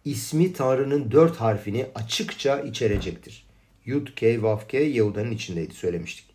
[0.06, 3.46] ismi Tanrı'nın dört harfini açıkça içerecektir.
[3.84, 6.26] Yud, K, Vav, K Yehuda'nın içindeydi söylemiştik.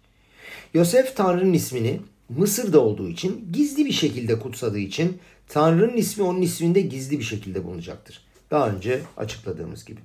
[0.74, 6.82] Yosef Tanrı'nın ismini Mısır'da olduğu için gizli bir şekilde kutsadığı için Tanrı'nın ismi onun isminde
[6.82, 8.22] gizli bir şekilde bulunacaktır.
[8.52, 10.00] Daha önce açıkladığımız gibi.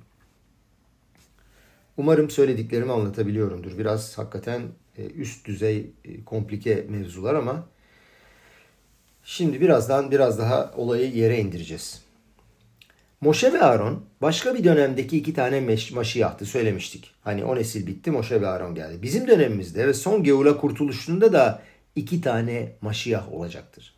[1.97, 3.77] Umarım söylediklerimi anlatabiliyorumdur.
[3.77, 4.61] Biraz hakikaten
[4.97, 7.67] e, üst düzey e, komplike mevzular ama
[9.23, 12.06] şimdi birazdan biraz daha olayı yere indireceğiz.
[13.21, 17.11] Moşe ve Aaron başka bir dönemdeki iki tane maşiyahtı söylemiştik.
[17.21, 19.01] Hani o nesil bitti Moşe ve Aaron geldi.
[19.01, 21.61] Bizim dönemimizde ve son Geula kurtuluşunda da
[21.95, 23.95] iki tane maşiyah olacaktır.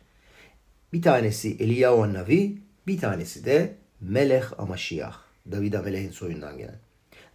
[0.92, 5.16] Bir tanesi Eliyahu Navi, bir tanesi de Melech Amaşiyah.
[5.52, 6.78] David Amelech'in soyundan gelen.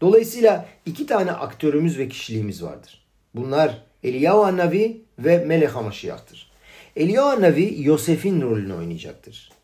[0.02, 3.06] Dolayısıyla iki tane aktörümüz ve kişiliğimiz vardır.
[3.36, 6.52] Bunlar Eliyahu Navi ve Melech Amaşiyah'tır.
[6.96, 9.55] Eliyahu Navi Yosef'in rolünü oynayacaktır.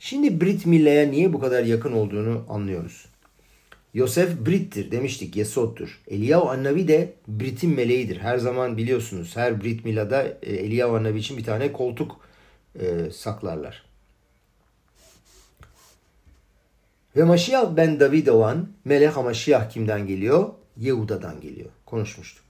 [0.00, 3.06] Şimdi Brit Milla'ya niye bu kadar yakın olduğunu anlıyoruz.
[3.94, 6.00] Yosef Brit'tir demiştik, Yesod'dur.
[6.08, 8.16] Eliyahu Annavi de Brit'in meleğidir.
[8.18, 12.20] Her zaman biliyorsunuz her Brit Mila'da e, Eliyahu Annavi için bir tane koltuk
[12.80, 13.84] e, saklarlar.
[17.16, 20.48] Ve Maşiyah ben David olan Melek Maşiyah kimden geliyor?
[20.76, 21.70] Yehuda'dan geliyor.
[21.86, 22.44] Konuşmuştuk.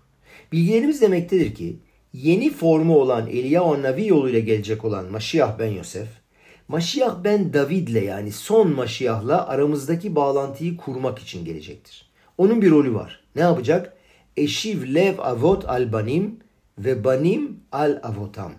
[0.52, 1.76] Bilgilerimiz demektedir ki
[2.12, 6.08] yeni formu olan Eliyahu Navi yoluyla gelecek olan Maşiyah ben Yosef,
[6.68, 12.10] Maşiyah ben David'le yani son Maşiyah'la aramızdaki bağlantıyı kurmak için gelecektir.
[12.38, 13.24] Onun bir rolü var.
[13.36, 13.96] Ne yapacak?
[14.36, 16.36] Eşiv lev avot al banim
[16.78, 18.52] ve banim al avotam.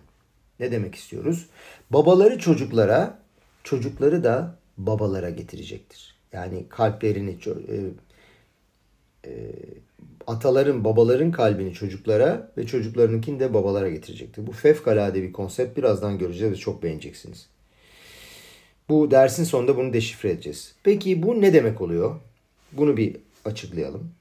[0.59, 1.49] Ne demek istiyoruz?
[1.91, 3.19] Babaları çocuklara,
[3.63, 6.15] çocukları da babalara getirecektir.
[6.33, 7.75] Yani kalplerini, e,
[9.29, 9.51] e,
[10.27, 14.47] ataların, babaların kalbini çocuklara ve çocuklarınınkini de babalara getirecektir.
[14.47, 15.77] Bu fevkalade bir konsept.
[15.77, 17.49] Birazdan göreceğiz ve çok beğeneceksiniz.
[18.89, 20.75] Bu dersin sonunda bunu deşifre edeceğiz.
[20.83, 22.15] Peki bu ne demek oluyor?
[22.71, 24.11] Bunu bir açıklayalım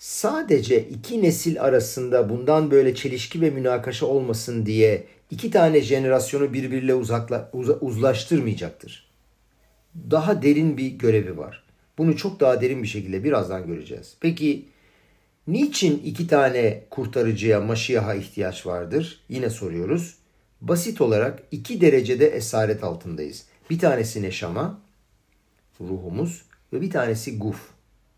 [0.00, 6.94] sadece iki nesil arasında bundan böyle çelişki ve münakaşa olmasın diye iki tane jenerasyonu birbiriyle
[6.94, 9.10] uzakla, uz, uzlaştırmayacaktır.
[10.10, 11.64] Daha derin bir görevi var.
[11.98, 14.16] Bunu çok daha derin bir şekilde birazdan göreceğiz.
[14.20, 14.64] Peki
[15.46, 19.20] niçin iki tane kurtarıcıya, maşiyaha ihtiyaç vardır?
[19.28, 20.19] Yine soruyoruz.
[20.60, 23.44] Basit olarak iki derecede esaret altındayız.
[23.70, 24.80] Bir tanesi neşama,
[25.80, 26.42] ruhumuz
[26.72, 27.68] ve bir tanesi guf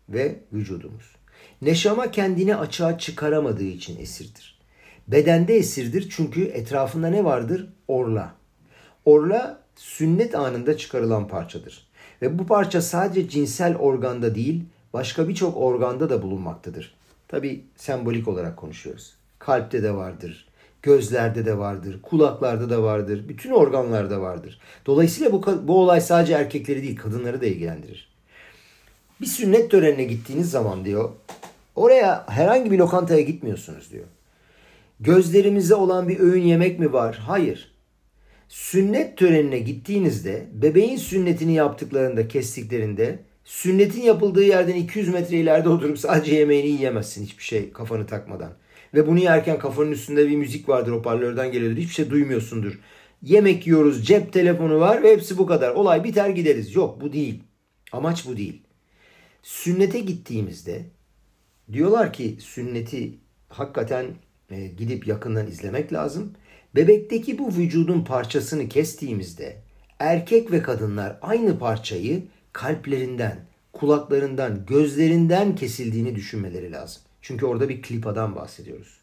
[0.09, 1.15] ve vücudumuz.
[1.61, 4.59] Neşama kendini açığa çıkaramadığı için esirdir.
[5.07, 7.67] Bedende esirdir çünkü etrafında ne vardır?
[7.87, 8.35] Orla.
[9.05, 11.87] Orla sünnet anında çıkarılan parçadır.
[12.21, 16.95] Ve bu parça sadece cinsel organda değil, başka birçok organda da bulunmaktadır.
[17.27, 19.13] Tabi sembolik olarak konuşuyoruz.
[19.39, 20.47] Kalpte de vardır,
[20.83, 24.59] gözlerde de vardır, kulaklarda da vardır, bütün organlarda vardır.
[24.85, 28.13] Dolayısıyla bu, bu olay sadece erkekleri değil, kadınları da ilgilendirir.
[29.21, 31.09] Bir sünnet törenine gittiğiniz zaman diyor,
[31.75, 34.05] oraya herhangi bir lokantaya gitmiyorsunuz diyor.
[34.99, 37.15] Gözlerimize olan bir öğün yemek mi var?
[37.27, 37.73] Hayır.
[38.49, 46.35] Sünnet törenine gittiğinizde bebeğin sünnetini yaptıklarında kestiklerinde sünnetin yapıldığı yerden 200 metre ileride oturup sadece
[46.35, 48.53] yemeğini yiyemezsin hiçbir şey kafanı takmadan.
[48.93, 52.79] Ve bunu yerken kafanın üstünde bir müzik vardır hoparlörden geliyordur hiçbir şey duymuyorsundur.
[53.21, 55.69] Yemek yiyoruz cep telefonu var ve hepsi bu kadar.
[55.69, 56.75] Olay biter gideriz.
[56.75, 57.43] Yok bu değil.
[57.91, 58.61] Amaç bu değil.
[59.43, 60.85] Sünnete gittiğimizde
[61.71, 63.17] diyorlar ki sünneti
[63.49, 64.05] hakikaten
[64.49, 66.33] e, gidip yakından izlemek lazım.
[66.75, 69.57] Bebekteki bu vücudun parçasını kestiğimizde
[69.99, 77.01] erkek ve kadınlar aynı parçayı kalplerinden, kulaklarından, gözlerinden kesildiğini düşünmeleri lazım.
[77.23, 78.97] Çünkü orada bir klipadan bahsediyoruz.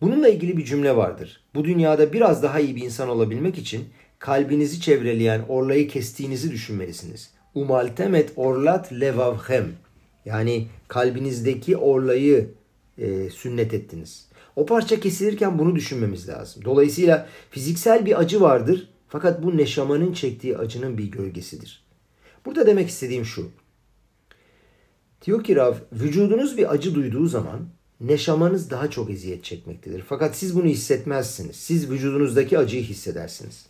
[0.00, 1.40] Bununla ilgili bir cümle vardır.
[1.54, 3.84] Bu dünyada biraz daha iyi bir insan olabilmek için
[4.18, 7.30] kalbinizi çevreleyen orlayı kestiğinizi düşünmelisiniz.
[7.54, 9.68] Umaltemet orlat levavhem.
[10.24, 12.50] Yani kalbinizdeki orlayı
[12.98, 14.28] e, sünnet ettiniz.
[14.56, 16.64] O parça kesilirken bunu düşünmemiz lazım.
[16.64, 21.84] Dolayısıyla fiziksel bir acı vardır fakat bu neşamanın çektiği acının bir gölgesidir.
[22.46, 23.50] Burada demek istediğim şu.
[25.26, 27.60] Diyor ki Rav, vücudunuz bir acı duyduğu zaman
[28.00, 30.04] neşamanız daha çok eziyet çekmektedir.
[30.08, 31.56] Fakat siz bunu hissetmezsiniz.
[31.56, 33.66] Siz vücudunuzdaki acıyı hissedersiniz.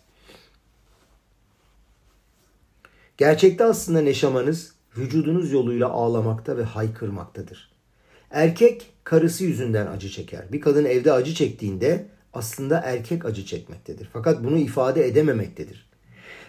[3.16, 7.72] Gerçekte aslında neşamanız vücudunuz yoluyla ağlamakta ve haykırmaktadır.
[8.30, 10.52] Erkek karısı yüzünden acı çeker.
[10.52, 14.08] Bir kadın evde acı çektiğinde aslında erkek acı çekmektedir.
[14.12, 15.91] Fakat bunu ifade edememektedir.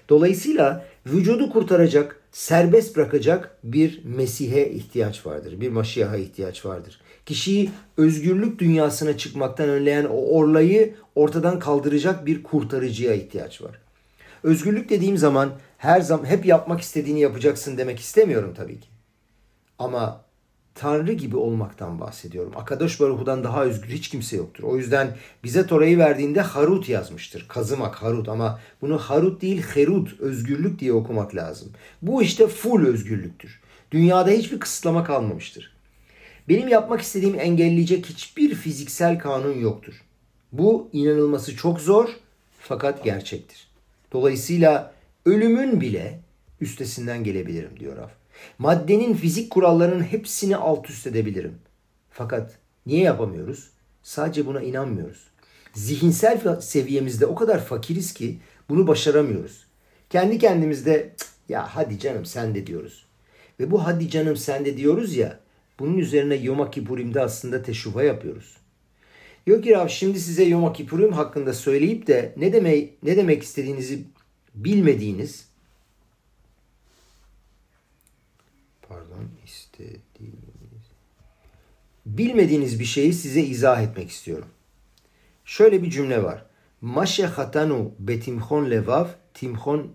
[0.09, 5.61] Dolayısıyla vücudu kurtaracak, serbest bırakacak bir Mesih'e ihtiyaç vardır.
[5.61, 7.01] Bir Maşiyah'a ihtiyaç vardır.
[7.25, 13.81] Kişiyi özgürlük dünyasına çıkmaktan önleyen o orlayı ortadan kaldıracak bir kurtarıcıya ihtiyaç var.
[14.43, 18.87] Özgürlük dediğim zaman her zaman hep yapmak istediğini yapacaksın demek istemiyorum tabii ki.
[19.79, 20.25] Ama
[20.75, 22.53] Tanrı gibi olmaktan bahsediyorum.
[22.55, 24.63] Akadosh Baruhu'dan daha özgür hiç kimse yoktur.
[24.63, 27.45] O yüzden bize Tora'yı verdiğinde Harut yazmıştır.
[27.47, 31.71] Kazımak, Harut ama bunu Harut değil Herut, özgürlük diye okumak lazım.
[32.01, 33.59] Bu işte full özgürlüktür.
[33.91, 35.73] Dünyada hiçbir kısıtlama kalmamıştır.
[36.49, 40.03] Benim yapmak istediğimi engelleyecek hiçbir fiziksel kanun yoktur.
[40.51, 42.09] Bu inanılması çok zor
[42.59, 43.67] fakat gerçektir.
[44.11, 44.93] Dolayısıyla
[45.25, 46.19] ölümün bile
[46.61, 48.22] üstesinden gelebilirim diyor Raf.
[48.59, 51.55] Maddenin fizik kurallarının hepsini alt üst edebilirim.
[52.09, 53.69] Fakat niye yapamıyoruz?
[54.03, 55.27] Sadece buna inanmıyoruz.
[55.73, 59.65] Zihinsel seviyemizde o kadar fakiriz ki bunu başaramıyoruz.
[60.09, 61.15] Kendi kendimizde
[61.49, 63.05] ya hadi canım sen de diyoruz.
[63.59, 65.39] Ve bu hadi canım sen de diyoruz ya
[65.79, 68.57] bunun üzerine Yom Kippurim'de aslında teşuva yapıyoruz.
[69.47, 74.03] Yok ki Rav şimdi size Yom Kippurim hakkında söyleyip de ne demek ne demek istediğinizi
[74.55, 75.47] bilmediğiniz
[78.81, 80.87] pardon istediğiniz
[82.17, 84.47] bilmediğiniz bir şeyi size izah etmek istiyorum.
[85.45, 86.45] Şöyle bir cümle var.
[86.81, 89.87] Maşe hatanu betimhon levav timhon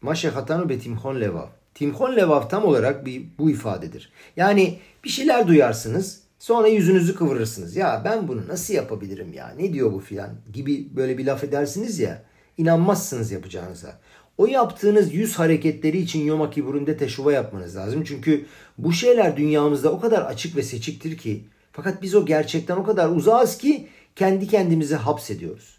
[0.00, 1.46] maşe hatanu betimhon levav.
[1.74, 4.12] Timhon levav tam olarak bir, bu ifadedir.
[4.36, 7.76] Yani bir şeyler duyarsınız sonra yüzünüzü kıvırırsınız.
[7.76, 11.98] Ya ben bunu nasıl yapabilirim ya ne diyor bu filan gibi böyle bir laf edersiniz
[11.98, 12.22] ya
[12.58, 13.98] inanmazsınız yapacağınıza.
[14.38, 18.04] O yaptığınız yüz hareketleri için Yom Kippur'ünde teşuva yapmanız lazım.
[18.04, 18.46] Çünkü
[18.78, 23.08] bu şeyler dünyamızda o kadar açık ve seçiktir ki fakat biz o gerçekten o kadar
[23.08, 25.78] uzağız ki kendi kendimizi hapsediyoruz.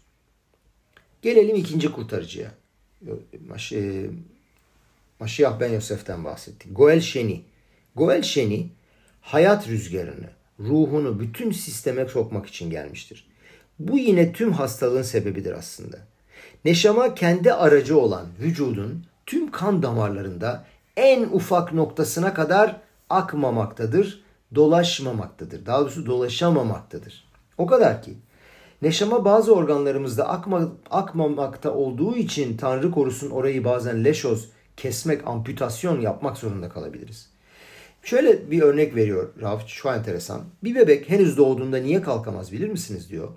[1.22, 2.50] Gelelim ikinci kurtarıcıya.
[3.48, 4.10] Maşi,
[5.20, 6.76] Maşiyah Ben Yosef'ten bahsettik.
[6.76, 7.42] Goel Şeni.
[7.96, 8.70] Goel Şeni
[9.20, 10.30] hayat rüzgarını,
[10.60, 13.26] ruhunu bütün sisteme sokmak için gelmiştir.
[13.78, 15.98] Bu yine tüm hastalığın sebebidir aslında.
[16.64, 20.64] Neşama kendi aracı olan vücudun tüm kan damarlarında
[20.96, 22.80] en ufak noktasına kadar
[23.10, 24.23] akmamaktadır,
[24.54, 25.66] dolaşmamaktadır.
[25.66, 27.24] Daha doğrusu dolaşamamaktadır.
[27.58, 28.14] O kadar ki
[28.82, 36.36] neşama bazı organlarımızda akma, akmamakta olduğu için Tanrı korusun orayı bazen leşoz kesmek, amputasyon yapmak
[36.36, 37.30] zorunda kalabiliriz.
[38.02, 40.42] Şöyle bir örnek veriyor Rauf, şu enteresan.
[40.64, 43.28] Bir bebek henüz doğduğunda niye kalkamaz bilir misiniz diyor.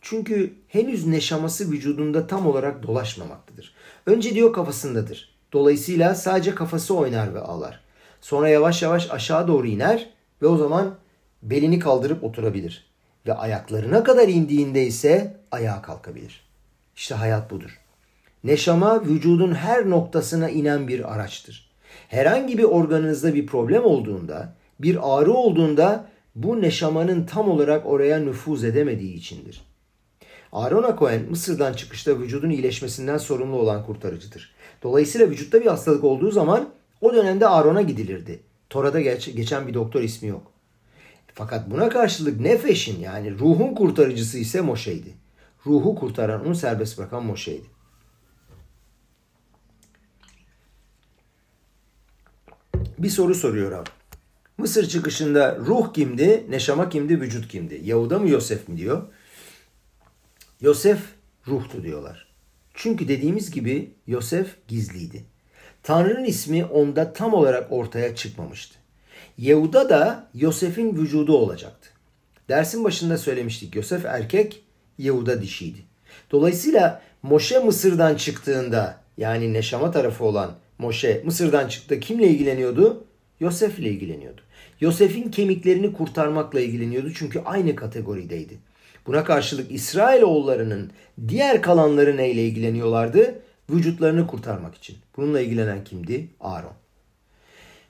[0.00, 3.74] Çünkü henüz neşaması vücudunda tam olarak dolaşmamaktadır.
[4.06, 5.34] Önce diyor kafasındadır.
[5.52, 7.80] Dolayısıyla sadece kafası oynar ve ağlar.
[8.20, 10.94] Sonra yavaş yavaş aşağı doğru iner ve o zaman
[11.42, 12.86] belini kaldırıp oturabilir.
[13.26, 16.44] Ve ayaklarına kadar indiğinde ise ayağa kalkabilir.
[16.96, 17.80] İşte hayat budur.
[18.44, 21.70] Neşama vücudun her noktasına inen bir araçtır.
[22.08, 28.64] Herhangi bir organınızda bir problem olduğunda, bir ağrı olduğunda bu neşamanın tam olarak oraya nüfuz
[28.64, 29.64] edemediği içindir.
[30.52, 34.54] Aaron Cohen Mısır'dan çıkışta vücudun iyileşmesinden sorumlu olan kurtarıcıdır.
[34.82, 36.68] Dolayısıyla vücutta bir hastalık olduğu zaman
[37.00, 38.40] o dönemde Aaron'a gidilirdi.
[38.74, 40.52] Tora'da geç, geçen bir doktor ismi yok.
[41.34, 45.14] Fakat buna karşılık nefeşin yani ruhun kurtarıcısı ise Moşe'ydi.
[45.66, 47.66] Ruhu kurtaran, onu serbest bırakan Moşe'ydi.
[52.98, 53.90] Bir soru soruyor abi.
[54.58, 57.80] Mısır çıkışında ruh kimdi, neşama kimdi, vücut kimdi?
[57.84, 59.02] Yahuda mı Yosef mi diyor.
[60.60, 61.00] Yosef
[61.48, 62.28] ruhtu diyorlar.
[62.74, 65.33] Çünkü dediğimiz gibi Yosef gizliydi.
[65.84, 68.74] Tanrı'nın ismi onda tam olarak ortaya çıkmamıştı.
[69.38, 71.88] Yehuda da Yosef'in vücudu olacaktı.
[72.48, 73.76] Dersin başında söylemiştik.
[73.76, 74.62] Yosef erkek,
[74.98, 75.78] Yehuda dişiydi.
[76.30, 83.04] Dolayısıyla Moşe Mısır'dan çıktığında yani Neşama tarafı olan Moşe Mısır'dan çıktı kimle ilgileniyordu?
[83.40, 84.40] Yosef ile ilgileniyordu.
[84.80, 88.58] Yosef'in kemiklerini kurtarmakla ilgileniyordu çünkü aynı kategorideydi.
[89.06, 90.90] Buna karşılık İsrailoğullarının
[91.28, 93.34] diğer kalanları neyle ilgileniyorlardı?
[93.70, 94.96] Vücutlarını kurtarmak için.
[95.16, 96.28] Bununla ilgilenen kimdi?
[96.40, 96.72] Aaron.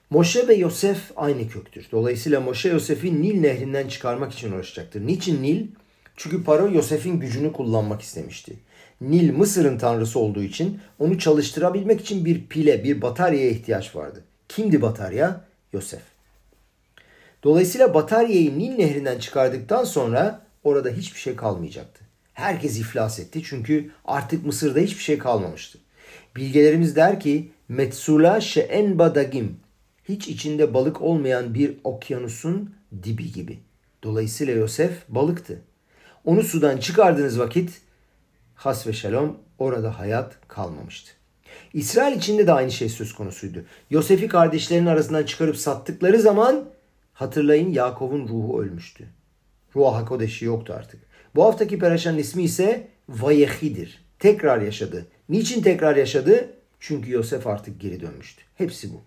[0.09, 1.87] Moşe ve Yosef aynı köktür.
[1.91, 5.07] Dolayısıyla Moşe Yosef'i Nil nehrinden çıkarmak için uğraşacaktır.
[5.07, 5.67] Niçin Nil?
[6.15, 8.55] Çünkü Paro Yosef'in gücünü kullanmak istemişti.
[9.01, 14.23] Nil Mısır'ın tanrısı olduğu için onu çalıştırabilmek için bir pile, bir bataryaya ihtiyaç vardı.
[14.49, 15.41] Kimdi batarya?
[15.73, 16.01] Yosef.
[17.43, 22.04] Dolayısıyla bataryayı Nil nehrinden çıkardıktan sonra orada hiçbir şey kalmayacaktı.
[22.35, 25.79] Herkes iflas etti çünkü artık Mısır'da hiçbir şey kalmamıştı.
[26.35, 29.59] Bilgelerimiz der ki Metsula she'en badagim
[30.03, 33.59] hiç içinde balık olmayan bir okyanusun dibi gibi.
[34.03, 35.61] Dolayısıyla Yosef balıktı.
[36.25, 37.81] Onu sudan çıkardığınız vakit
[38.55, 41.11] has ve şalom orada hayat kalmamıştı.
[41.73, 43.65] İsrail içinde de aynı şey söz konusuydu.
[43.89, 46.65] Yosef'i kardeşlerinin arasından çıkarıp sattıkları zaman
[47.13, 49.07] hatırlayın Yakov'un ruhu ölmüştü.
[49.75, 51.14] Ruah Hakodeş'i yoktu artık.
[51.35, 54.05] Bu haftaki peraşanın ismi ise Vayehi'dir.
[54.19, 55.07] Tekrar yaşadı.
[55.29, 56.49] Niçin tekrar yaşadı?
[56.79, 58.41] Çünkü Yosef artık geri dönmüştü.
[58.55, 59.01] Hepsi bu.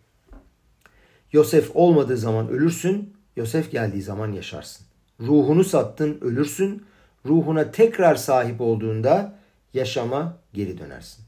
[1.32, 4.86] Yosef olmadığı zaman ölürsün, Yosef geldiği zaman yaşarsın.
[5.20, 6.82] Ruhunu sattın, ölürsün.
[7.26, 9.38] Ruhuna tekrar sahip olduğunda
[9.74, 11.24] yaşama geri dönersin.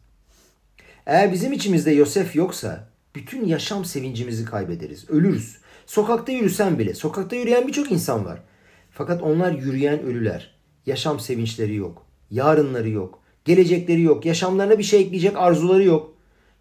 [1.07, 5.11] Eğer bizim içimizde Yosef yoksa bütün yaşam sevincimizi kaybederiz.
[5.11, 5.59] Ölürüz.
[5.87, 6.95] Sokakta yürüsen bile.
[6.95, 8.43] Sokakta yürüyen birçok insan var.
[8.91, 10.60] Fakat onlar yürüyen ölüler.
[10.87, 12.07] Yaşam sevinçleri yok.
[12.31, 13.23] Yarınları yok.
[13.45, 14.27] Gelecekleri yok.
[14.27, 16.15] Yaşamlarına bir şey ekleyecek arzuları yok.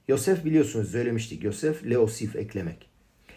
[0.08, 1.44] Yosef biliyorsunuz söylemiştik.
[1.44, 2.90] Yosef leosif eklemek.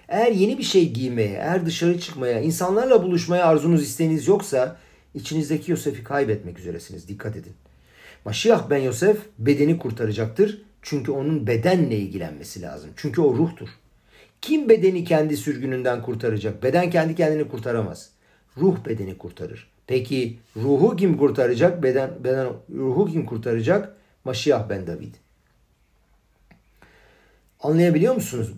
[0.08, 4.76] Eğer yeni bir şey giymeye, eğer dışarı çıkmaya, insanlarla buluşmaya arzunuz isteğiniz yoksa
[5.14, 7.08] içinizdeki Yosef'i kaybetmek üzeresiniz.
[7.08, 7.52] Dikkat edin.
[8.24, 10.62] Maşiyah ben Yosef bedeni kurtaracaktır.
[10.82, 12.90] Çünkü onun bedenle ilgilenmesi lazım.
[12.96, 13.68] Çünkü o ruhtur.
[14.40, 16.62] Kim bedeni kendi sürgününden kurtaracak?
[16.62, 18.10] Beden kendi kendini kurtaramaz.
[18.56, 19.71] Ruh bedeni kurtarır.
[19.86, 21.82] Peki ruhu kim kurtaracak?
[21.82, 23.96] Beden, beden ruhu kim kurtaracak?
[24.24, 25.14] Maşiyah ben David.
[27.60, 28.52] Anlayabiliyor musunuz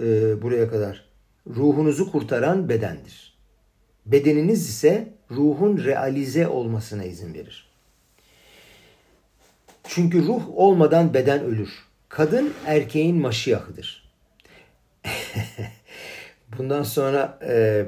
[0.00, 0.04] e,
[0.42, 1.06] buraya kadar?
[1.46, 3.36] Ruhunuzu kurtaran bedendir.
[4.06, 7.68] Bedeniniz ise ruhun realize olmasına izin verir.
[9.88, 11.70] Çünkü ruh olmadan beden ölür.
[12.08, 14.08] Kadın erkeğin maşiyahıdır.
[16.58, 17.84] Bundan sonra e,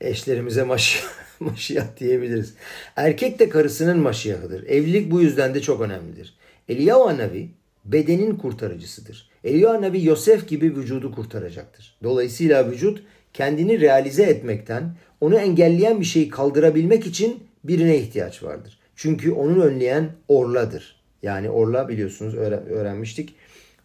[0.00, 1.08] eşlerimize maşiyah,
[1.40, 2.54] maşiyah diyebiliriz.
[2.96, 4.66] Erkek de karısının maşiyahıdır.
[4.66, 6.34] Evlilik bu yüzden de çok önemlidir.
[6.68, 7.48] Eliyahu Nabi
[7.84, 9.28] bedenin kurtarıcısıdır.
[9.44, 11.96] Eliyahu Nabi Yosef gibi vücudu kurtaracaktır.
[12.02, 18.78] Dolayısıyla vücut kendini realize etmekten, onu engelleyen bir şeyi kaldırabilmek için birine ihtiyaç vardır.
[18.96, 20.96] Çünkü onun önleyen orladır.
[21.22, 23.34] Yani orla biliyorsunuz öğrenmiştik.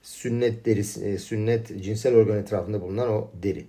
[0.01, 3.65] Sünnet derisi, e, sünnet cinsel organ etrafında bulunan o deri.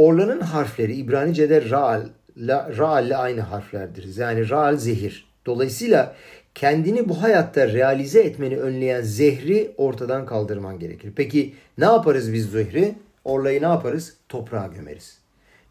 [0.00, 2.02] Orlanın harfleri İbranice'de Ra'al,
[2.36, 4.16] la, Ra'al ile aynı harflerdir.
[4.16, 5.28] Yani Ra'al zehir.
[5.46, 6.14] Dolayısıyla
[6.54, 11.12] kendini bu hayatta realize etmeni önleyen zehri ortadan kaldırman gerekir.
[11.16, 12.94] Peki ne yaparız biz zehri?
[13.24, 14.16] Orlayı ne yaparız?
[14.28, 15.18] Toprağa gömeriz.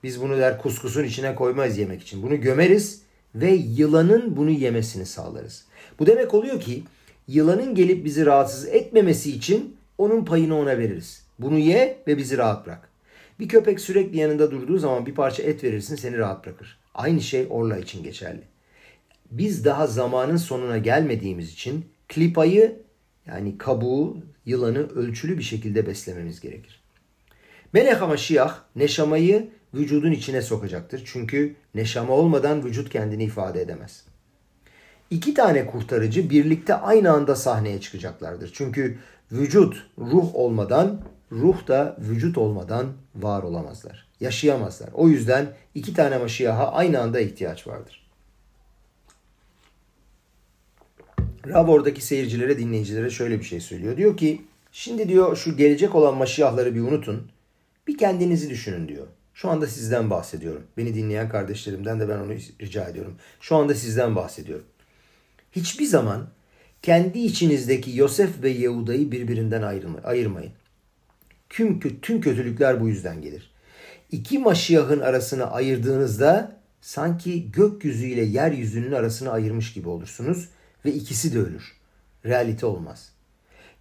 [0.04, 2.24] Biz bunu der kuskusun içine koymayız yemek için.
[2.24, 3.02] Bunu gömeriz
[3.36, 5.66] ve yılanın bunu yemesini sağlarız.
[6.00, 6.84] Bu demek oluyor ki
[7.28, 11.24] yılanın gelip bizi rahatsız etmemesi için onun payını ona veririz.
[11.40, 12.89] Bunu ye ve bizi rahat bırak.
[13.40, 16.80] Bir köpek sürekli yanında durduğu zaman bir parça et verirsin seni rahat bırakır.
[16.94, 18.42] Aynı şey orla için geçerli.
[19.32, 22.82] Biz daha zamanın sonuna gelmediğimiz için klipayı
[23.26, 26.84] yani kabuğu, yılanı ölçülü bir şekilde beslememiz gerekir.
[27.74, 31.02] Melek Maşiyah neşamayı vücudun içine sokacaktır.
[31.06, 34.06] Çünkü neşama olmadan vücut kendini ifade edemez.
[35.10, 38.52] İki tane kurtarıcı birlikte aynı anda sahneye çıkacaklardır.
[38.54, 38.98] Çünkü
[39.32, 44.08] vücut ruh olmadan, ruh da vücut olmadan var olamazlar.
[44.20, 44.90] Yaşayamazlar.
[44.94, 48.10] O yüzden iki tane maşiyaha aynı anda ihtiyaç vardır.
[51.48, 53.98] Rav oradaki seyircilere, dinleyicilere şöyle bir şey söylüyor.
[53.98, 57.32] Diyor ki, şimdi diyor şu gelecek olan maşiyahları bir unutun.
[57.88, 59.08] Bir kendinizi düşünün diyor.
[59.34, 60.64] Şu anda sizden bahsediyorum.
[60.78, 63.16] Beni dinleyen kardeşlerimden de ben onu rica ediyorum.
[63.42, 64.66] Şu anda sizden bahsediyorum.
[65.52, 66.28] Hiçbir zaman
[66.82, 69.62] kendi içinizdeki Yosef ve Yehuda'yı birbirinden
[70.04, 70.52] ayırmayın.
[71.50, 73.52] Tüm, tüm kötülükler bu yüzden gelir.
[74.12, 80.50] İki maşiyahın arasını ayırdığınızda sanki gökyüzü ile yeryüzünün arasını ayırmış gibi olursunuz
[80.86, 81.74] ve ikisi de ölür.
[82.26, 83.12] Realite olmaz.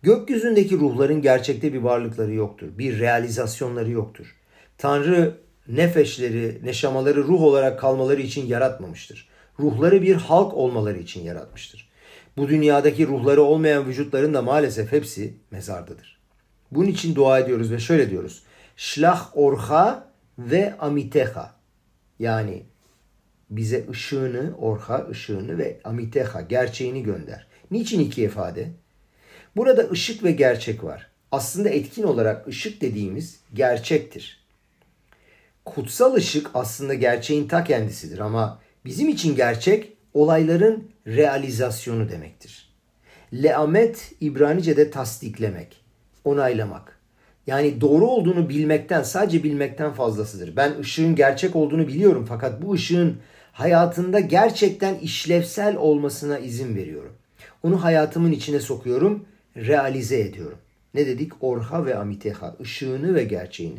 [0.02, 2.68] Gökyüzündeki ruhların gerçekte bir varlıkları yoktur.
[2.78, 4.36] Bir realizasyonları yoktur.
[4.78, 5.34] Tanrı
[5.68, 9.28] nefeşleri, neşamaları ruh olarak kalmaları için yaratmamıştır.
[9.60, 11.88] Ruhları bir halk olmaları için yaratmıştır.
[12.36, 16.17] Bu dünyadaki ruhları olmayan vücutların da maalesef hepsi mezardadır.
[16.70, 18.42] Bunun için dua ediyoruz ve şöyle diyoruz.
[18.76, 20.08] Şlah orha
[20.38, 21.54] ve amiteha.
[22.18, 22.62] Yani
[23.50, 27.46] bize ışığını, orha ışığını ve amiteha gerçeğini gönder.
[27.70, 28.70] Niçin iki ifade?
[29.56, 31.10] Burada ışık ve gerçek var.
[31.32, 34.44] Aslında etkin olarak ışık dediğimiz gerçektir.
[35.64, 42.68] Kutsal ışık aslında gerçeğin ta kendisidir ama bizim için gerçek olayların realizasyonu demektir.
[43.32, 45.77] Leamet İbranice'de tasdiklemek,
[46.28, 46.98] onaylamak.
[47.46, 50.56] Yani doğru olduğunu bilmekten, sadece bilmekten fazlasıdır.
[50.56, 53.16] Ben ışığın gerçek olduğunu biliyorum fakat bu ışığın
[53.52, 57.12] hayatında gerçekten işlevsel olmasına izin veriyorum.
[57.62, 59.24] Onu hayatımın içine sokuyorum,
[59.56, 60.58] realize ediyorum.
[60.94, 61.32] Ne dedik?
[61.40, 63.78] Orha ve amiteha, ışığını ve gerçeğini.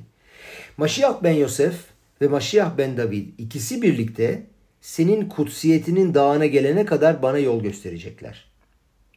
[0.78, 1.76] Maşiyah ben Yosef
[2.22, 4.44] ve Maşiyah ben David ikisi birlikte
[4.82, 8.50] senin kutsiyetinin dağına gelene kadar bana yol gösterecekler.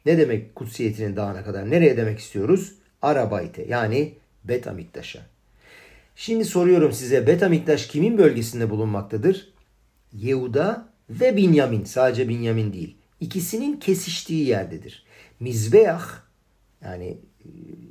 [0.06, 1.70] Ne demek kutsiyetinin dağına kadar?
[1.70, 2.72] Nereye demek istiyoruz?
[3.02, 5.20] Arabayte yani Bet Amiktaş'a.
[6.16, 9.52] Şimdi soruyorum size Bet Amiktaş kimin bölgesinde bulunmaktadır?
[10.12, 11.84] Yehuda ve Binyamin.
[11.84, 12.96] Sadece Binyamin değil.
[13.20, 15.04] İkisinin kesiştiği yerdedir.
[15.40, 16.04] Mizbeah
[16.84, 17.18] yani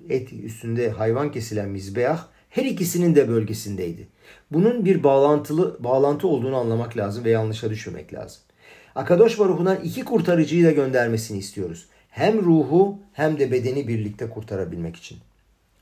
[0.09, 4.07] e, et üstünde hayvan kesilen mizbeah her ikisinin de bölgesindeydi.
[4.51, 8.41] Bunun bir bağlantılı bağlantı olduğunu anlamak lazım ve yanlışa düşmemek lazım.
[8.95, 11.86] Akadosh Baruhu'dan iki kurtarıcıyı da göndermesini istiyoruz.
[12.12, 15.18] Hem ruhu hem de bedeni birlikte kurtarabilmek için.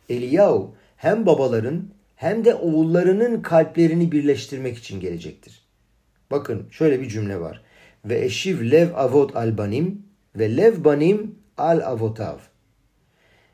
[0.09, 5.61] Eliyahu hem babaların hem de oğullarının kalplerini birleştirmek için gelecektir.
[6.31, 7.61] Bakın şöyle bir cümle var.
[8.05, 10.03] Ve eşiv lev avot al banim
[10.35, 12.37] ve lev banim al avotav.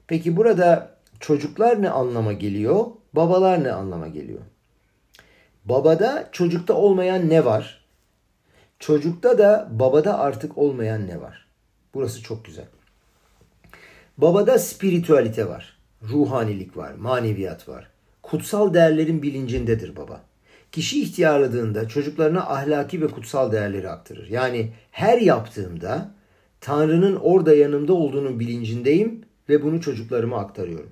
[0.07, 2.85] Peki burada çocuklar ne anlama geliyor?
[3.13, 4.41] Babalar ne anlama geliyor?
[5.65, 7.85] Babada çocukta olmayan ne var?
[8.79, 11.44] Çocukta da babada artık olmayan ne var?
[11.95, 12.65] Burası çok güzel.
[14.17, 15.77] Babada spiritüalite var.
[16.03, 17.89] Ruhanilik var, maneviyat var.
[18.23, 20.21] Kutsal değerlerin bilincindedir baba.
[20.71, 24.29] Kişi ihtiyarladığında çocuklarına ahlaki ve kutsal değerleri aktarır.
[24.29, 26.11] Yani her yaptığımda
[26.61, 30.89] Tanrı'nın orada yanımda olduğunu bilincindeyim ve bunu çocuklarıma aktarıyorum.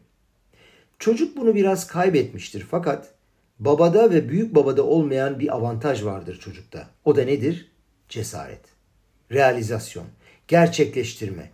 [1.00, 3.14] Çocuk bunu biraz kaybetmiştir fakat
[3.60, 6.88] babada ve büyük babada olmayan bir avantaj vardır çocukta.
[7.06, 7.72] O da nedir?
[8.10, 8.66] Cesaret,
[9.32, 10.06] realizasyon,
[10.48, 11.52] gerçekleştirme.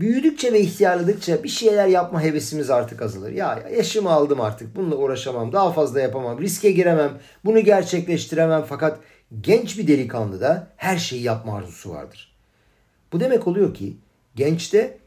[0.00, 3.32] Büyüdükçe ve ihtiyarladıkça bir şeyler yapma hevesimiz artık azalır.
[3.32, 9.00] Ya yaşımı aldım artık bununla uğraşamam, daha fazla yapamam, riske giremem, bunu gerçekleştiremem fakat
[9.40, 12.36] genç bir delikanlı da her şeyi yapma arzusu vardır.
[13.12, 13.96] Bu demek oluyor ki
[14.36, 14.98] gençte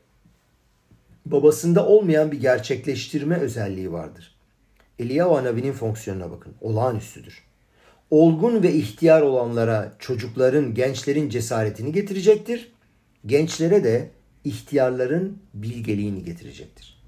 [1.26, 4.36] babasında olmayan bir gerçekleştirme özelliği vardır.
[5.00, 6.54] Eliyahu Anavi'nin fonksiyonuna bakın.
[6.62, 7.44] Olağanüstüdür.
[8.12, 12.75] Olgun ve ihtiyar olanlara çocukların, gençlerin cesaretini getirecektir.
[13.26, 14.10] Gençlere de
[14.44, 17.02] ihtiyarların bilgeliğini getirecektir.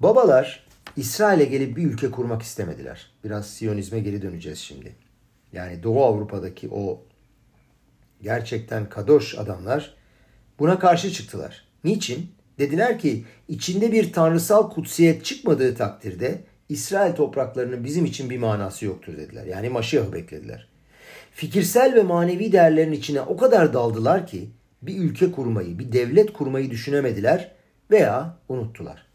[0.00, 0.66] Babalar
[0.96, 3.10] İsrail'e gelip bir ülke kurmak istemediler.
[3.24, 4.96] Biraz Siyonizme geri döneceğiz şimdi.
[5.52, 7.04] Yani Doğu Avrupa'daki o
[8.22, 9.94] gerçekten kadoş adamlar
[10.58, 11.64] buna karşı çıktılar.
[11.84, 12.30] Niçin?
[12.58, 19.16] Dediler ki içinde bir tanrısal kutsiyet çıkmadığı takdirde İsrail topraklarının bizim için bir manası yoktur
[19.16, 19.46] dediler.
[19.46, 20.68] Yani Maşiyah'ı beklediler.
[21.32, 24.50] Fikirsel ve manevi değerlerin içine o kadar daldılar ki
[24.82, 27.52] bir ülke kurmayı, bir devlet kurmayı düşünemediler
[27.90, 29.06] veya unuttular.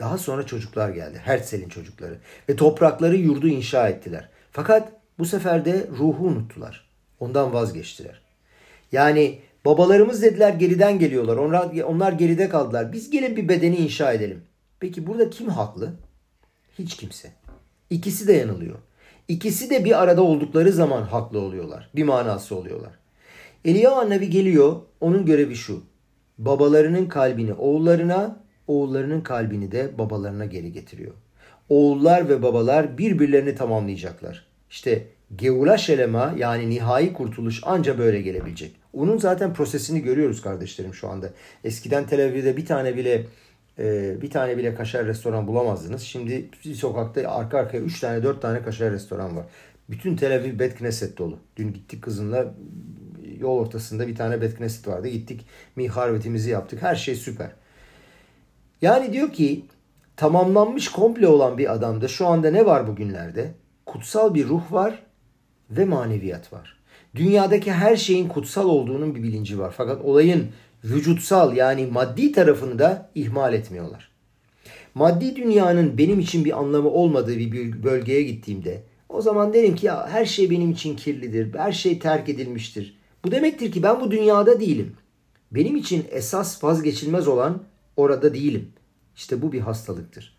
[0.00, 1.20] Daha sonra çocuklar geldi.
[1.24, 2.18] Herzl'in çocukları.
[2.48, 4.28] Ve toprakları yurdu inşa ettiler.
[4.52, 6.88] Fakat bu sefer de ruhu unuttular.
[7.20, 8.22] Ondan vazgeçtiler.
[8.92, 11.36] Yani babalarımız dediler geriden geliyorlar.
[11.36, 12.92] Onlar, onlar geride kaldılar.
[12.92, 14.42] Biz gelin bir bedeni inşa edelim.
[14.80, 15.92] Peki burada kim haklı?
[16.78, 17.32] Hiç kimse.
[17.90, 18.78] İkisi de yanılıyor.
[19.28, 21.90] İkisi de bir arada oldukları zaman haklı oluyorlar.
[21.94, 22.92] Bir manası oluyorlar.
[23.64, 24.76] Eliyahu annebi geliyor.
[25.00, 25.82] Onun görevi şu.
[26.38, 31.12] Babalarının kalbini oğullarına, oğullarının kalbini de babalarına geri getiriyor.
[31.68, 34.46] Oğullar ve babalar birbirlerini tamamlayacaklar.
[34.70, 35.06] İşte
[35.36, 38.72] Geula Şelema yani nihai kurtuluş anca böyle gelebilecek.
[38.92, 41.30] Onun zaten prosesini görüyoruz kardeşlerim şu anda.
[41.64, 43.26] Eskiden Tel Aviv'de bir tane bile
[43.78, 46.02] e, bir tane bile kaşar restoran bulamazdınız.
[46.02, 49.46] Şimdi bir sokakta arka arkaya 3 tane 4 tane kaşar restoran var.
[49.88, 51.38] Bütün Tel Aviv Bet dolu.
[51.56, 52.54] Dün gittik kızınla
[53.38, 55.08] yol ortasında bir tane Bet Knesset vardı.
[55.08, 56.82] Gittik miharvetimizi yaptık.
[56.82, 57.50] Her şey süper.
[58.82, 59.64] Yani diyor ki
[60.16, 63.54] tamamlanmış komple olan bir adamda şu anda ne var bugünlerde?
[63.86, 65.02] Kutsal bir ruh var
[65.70, 66.78] ve maneviyat var.
[67.14, 69.74] Dünyadaki her şeyin kutsal olduğunun bir bilinci var.
[69.76, 70.48] Fakat olayın
[70.84, 74.10] vücutsal yani maddi tarafını da ihmal etmiyorlar.
[74.94, 80.08] Maddi dünyanın benim için bir anlamı olmadığı bir bölgeye gittiğimde o zaman derim ki ya
[80.08, 82.98] her şey benim için kirlidir, her şey terk edilmiştir.
[83.24, 84.96] Bu demektir ki ben bu dünyada değilim.
[85.50, 87.62] Benim için esas vazgeçilmez olan
[87.96, 88.72] orada değilim.
[89.16, 90.36] İşte bu bir hastalıktır.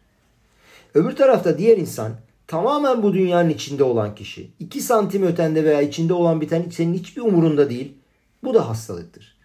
[0.94, 2.12] Öbür tarafta diğer insan
[2.48, 4.50] tamamen bu dünyanın içinde olan kişi.
[4.60, 7.94] 2 santim ötende veya içinde olan biten senin hiçbir umurunda değil.
[8.44, 9.38] Bu da hastalıktır.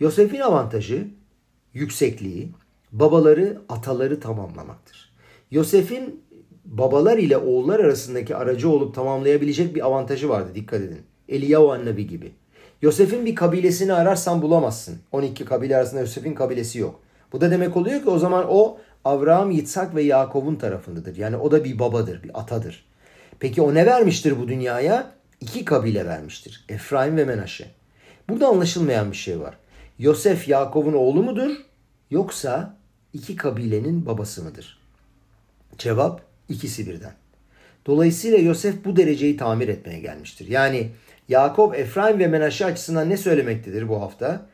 [0.00, 1.08] Yosef'in avantajı
[1.74, 2.52] yüksekliği,
[2.92, 5.12] babaları, ataları tamamlamaktır.
[5.50, 6.23] Yosef'in
[6.64, 11.02] babalar ile oğullar arasındaki aracı olup tamamlayabilecek bir avantajı vardı dikkat edin.
[11.28, 12.32] Eliyahu annabi gibi.
[12.82, 14.98] Yosef'in bir kabilesini ararsan bulamazsın.
[15.12, 17.00] 12 kabile arasında Yosef'in kabilesi yok.
[17.32, 21.16] Bu da demek oluyor ki o zaman o Avraham, Yitzhak ve Yakov'un tarafındadır.
[21.16, 22.84] Yani o da bir babadır, bir atadır.
[23.40, 25.10] Peki o ne vermiştir bu dünyaya?
[25.40, 26.64] İki kabile vermiştir.
[26.68, 27.70] Efraim ve Menaşe.
[28.28, 29.58] Burada anlaşılmayan bir şey var.
[29.98, 31.50] Yosef Yakov'un oğlu mudur?
[32.10, 32.76] Yoksa
[33.12, 34.78] iki kabilenin babası mıdır?
[35.78, 37.14] Cevap ikisi birden.
[37.86, 40.48] Dolayısıyla Yosef bu dereceyi tamir etmeye gelmiştir.
[40.48, 40.90] Yani
[41.28, 44.46] Yakob, Efraim ve Menaşe açısından ne söylemektedir bu hafta?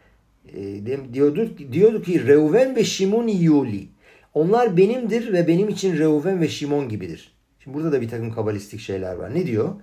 [0.55, 0.80] E,
[1.12, 3.88] diyordu, diyordu ki Reuven ve Şimon Yuli.
[4.34, 7.32] Onlar benimdir ve benim için Reuven ve Şimon gibidir.
[7.64, 9.34] Şimdi burada da bir takım kabalistik şeyler var.
[9.34, 9.74] Ne diyor?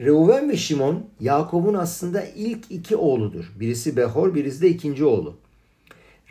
[0.00, 3.52] Reuven ve Şimon Yakob'un aslında ilk iki oğludur.
[3.60, 5.36] Birisi Behor, birisi de ikinci oğlu.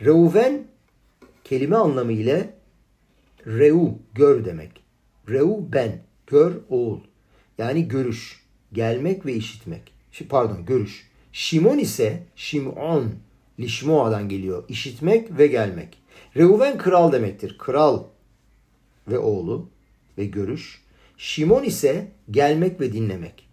[0.00, 0.62] Reuven
[1.44, 2.50] kelime anlamı ile
[3.46, 4.87] Reu, gör demek.
[5.28, 7.00] Reu ben, gör oğul.
[7.58, 9.92] Yani görüş, gelmek ve işitmek.
[10.28, 11.08] Pardon, görüş.
[11.32, 13.14] Şimon ise Şimon,
[13.58, 14.64] Lişmoa'dan geliyor.
[14.68, 15.98] İşitmek ve gelmek.
[16.36, 17.58] Reuven kral demektir.
[17.58, 18.04] Kral
[19.08, 19.68] ve oğlu
[20.18, 20.82] ve görüş.
[21.18, 23.48] Şimon ise gelmek ve dinlemek.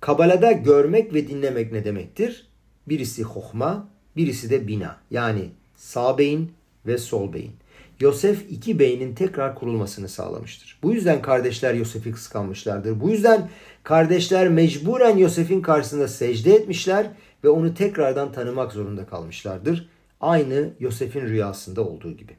[0.00, 2.46] Kabalada görmek ve dinlemek ne demektir?
[2.88, 5.00] Birisi hohma, birisi de bina.
[5.10, 6.52] Yani sağ beyin
[6.86, 7.52] ve sol beyin.
[8.00, 10.78] Yosef iki beynin tekrar kurulmasını sağlamıştır.
[10.82, 13.00] Bu yüzden kardeşler Yosef'i kıskanmışlardır.
[13.00, 13.50] Bu yüzden
[13.82, 17.06] kardeşler mecburen Yosef'in karşısında secde etmişler
[17.44, 19.88] ve onu tekrardan tanımak zorunda kalmışlardır.
[20.20, 22.32] Aynı Yosef'in rüyasında olduğu gibi.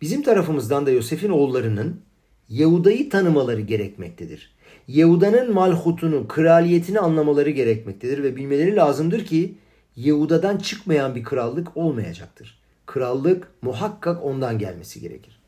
[0.00, 2.00] Bizim tarafımızdan da Yosef'in oğullarının
[2.48, 4.54] Yehuda'yı tanımaları gerekmektedir.
[4.88, 9.54] Yehuda'nın malhutunu, kraliyetini anlamaları gerekmektedir ve bilmeleri lazımdır ki
[9.96, 12.59] Yehuda'dan çıkmayan bir krallık olmayacaktır.
[12.92, 15.40] Krallık muhakkak ondan gelmesi gerekir.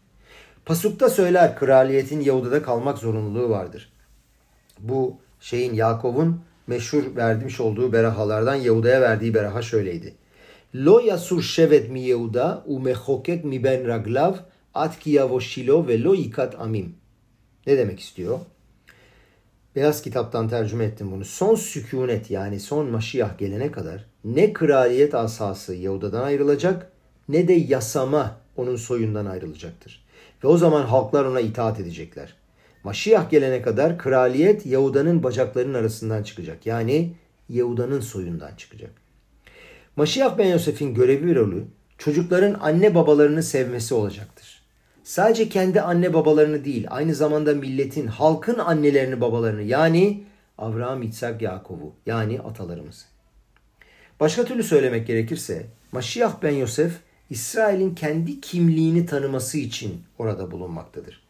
[0.64, 3.92] Pasukta söyler kraliyetin Yehuda'da kalmak zorunluluğu vardır.
[4.78, 10.14] Bu şeyin Yakov'un meşhur vermiş olduğu berahalardan Yehuda'ya verdiği beraha şöyleydi.
[10.74, 14.34] Lo yasur şevet mi Yehuda u mechokek mi ben raglav
[14.74, 16.94] at ki yavoşilo ve lo yikat amim.
[17.66, 18.38] Ne demek istiyor?
[19.76, 21.24] Beyaz kitaptan tercüme ettim bunu.
[21.24, 26.91] Son sükunet yani son Maşiyah gelene kadar ne kraliyet asası Yahuda'dan ayrılacak
[27.28, 30.04] ne de yasama onun soyundan ayrılacaktır.
[30.44, 32.34] Ve o zaman halklar ona itaat edecekler.
[32.84, 36.66] Maşiyah gelene kadar kraliyet Yahuda'nın bacaklarının arasından çıkacak.
[36.66, 37.14] Yani
[37.48, 38.90] Yahuda'nın soyundan çıkacak.
[39.96, 41.64] Maşiyah ben Yosef'in görevi ve rolü
[41.98, 44.62] çocukların anne babalarını sevmesi olacaktır.
[45.04, 50.24] Sadece kendi anne babalarını değil, aynı zamanda milletin, halkın annelerini babalarını yani
[50.58, 53.04] Avraham, İtsak, Yakov'u yani atalarımızı.
[54.20, 56.92] Başka türlü söylemek gerekirse Maşiyah ben Yosef
[57.32, 61.22] İsrail'in kendi kimliğini tanıması için orada bulunmaktadır.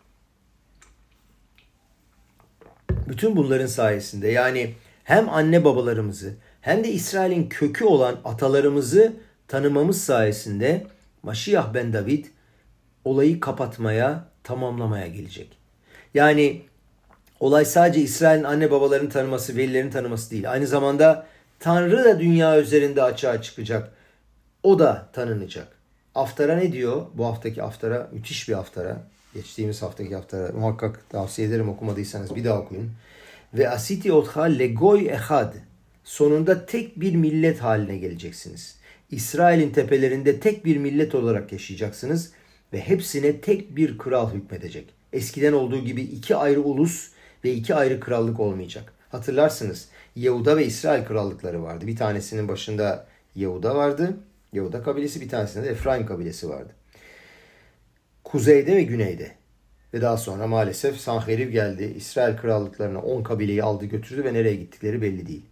[3.08, 4.74] Bütün bunların sayesinde yani
[5.04, 9.12] hem anne babalarımızı hem de İsrail'in kökü olan atalarımızı
[9.48, 10.86] tanımamız sayesinde
[11.22, 12.24] Maşiyah ben David
[13.04, 15.58] olayı kapatmaya, tamamlamaya gelecek.
[16.14, 16.62] Yani
[17.40, 20.50] olay sadece İsrail'in anne babalarını tanıması, velilerini tanıması değil.
[20.52, 21.26] Aynı zamanda
[21.60, 23.92] Tanrı da dünya üzerinde açığa çıkacak.
[24.62, 25.71] O da tanınacak.
[26.14, 27.06] Aftara ne diyor?
[27.14, 29.02] Bu haftaki aftara müthiş bir aftara.
[29.34, 32.90] Geçtiğimiz haftaki aftara muhakkak tavsiye ederim okumadıysanız bir daha okuyun.
[33.54, 35.54] Ve asiti otha legoy ehad.
[36.04, 38.76] Sonunda tek bir millet haline geleceksiniz.
[39.10, 42.32] İsrail'in tepelerinde tek bir millet olarak yaşayacaksınız
[42.72, 44.88] ve hepsine tek bir kral hükmedecek.
[45.12, 47.10] Eskiden olduğu gibi iki ayrı ulus
[47.44, 48.92] ve iki ayrı krallık olmayacak.
[49.10, 51.86] Hatırlarsınız Yehuda ve İsrail krallıkları vardı.
[51.86, 54.16] Bir tanesinin başında Yehuda vardı.
[54.52, 56.72] Yehuda kabilesi bir tanesinde de Efraim kabilesi vardı.
[58.24, 59.30] Kuzeyde ve güneyde.
[59.94, 61.94] Ve daha sonra maalesef Sanherib geldi.
[61.96, 65.42] İsrail krallıklarına 10 kabileyi aldı götürdü ve nereye gittikleri belli değil.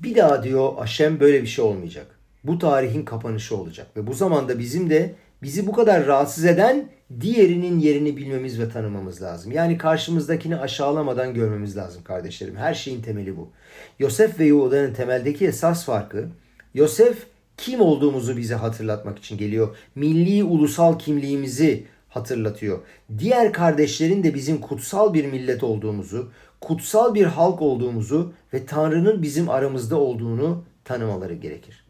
[0.00, 2.06] Bir daha diyor Aşem böyle bir şey olmayacak.
[2.44, 3.86] Bu tarihin kapanışı olacak.
[3.96, 6.88] Ve bu zamanda bizim de bizi bu kadar rahatsız eden
[7.20, 9.52] diğerinin yerini bilmemiz ve tanımamız lazım.
[9.52, 12.56] Yani karşımızdakini aşağılamadan görmemiz lazım kardeşlerim.
[12.56, 13.50] Her şeyin temeli bu.
[13.98, 16.28] Yosef ve Yahuda'nın temeldeki esas farkı
[16.74, 17.26] Yosef
[17.56, 19.76] kim olduğumuzu bize hatırlatmak için geliyor.
[19.94, 22.78] Milli ulusal kimliğimizi hatırlatıyor.
[23.18, 26.30] Diğer kardeşlerin de bizim kutsal bir millet olduğumuzu,
[26.60, 31.86] kutsal bir halk olduğumuzu ve Tanrı'nın bizim aramızda olduğunu tanımaları gerekir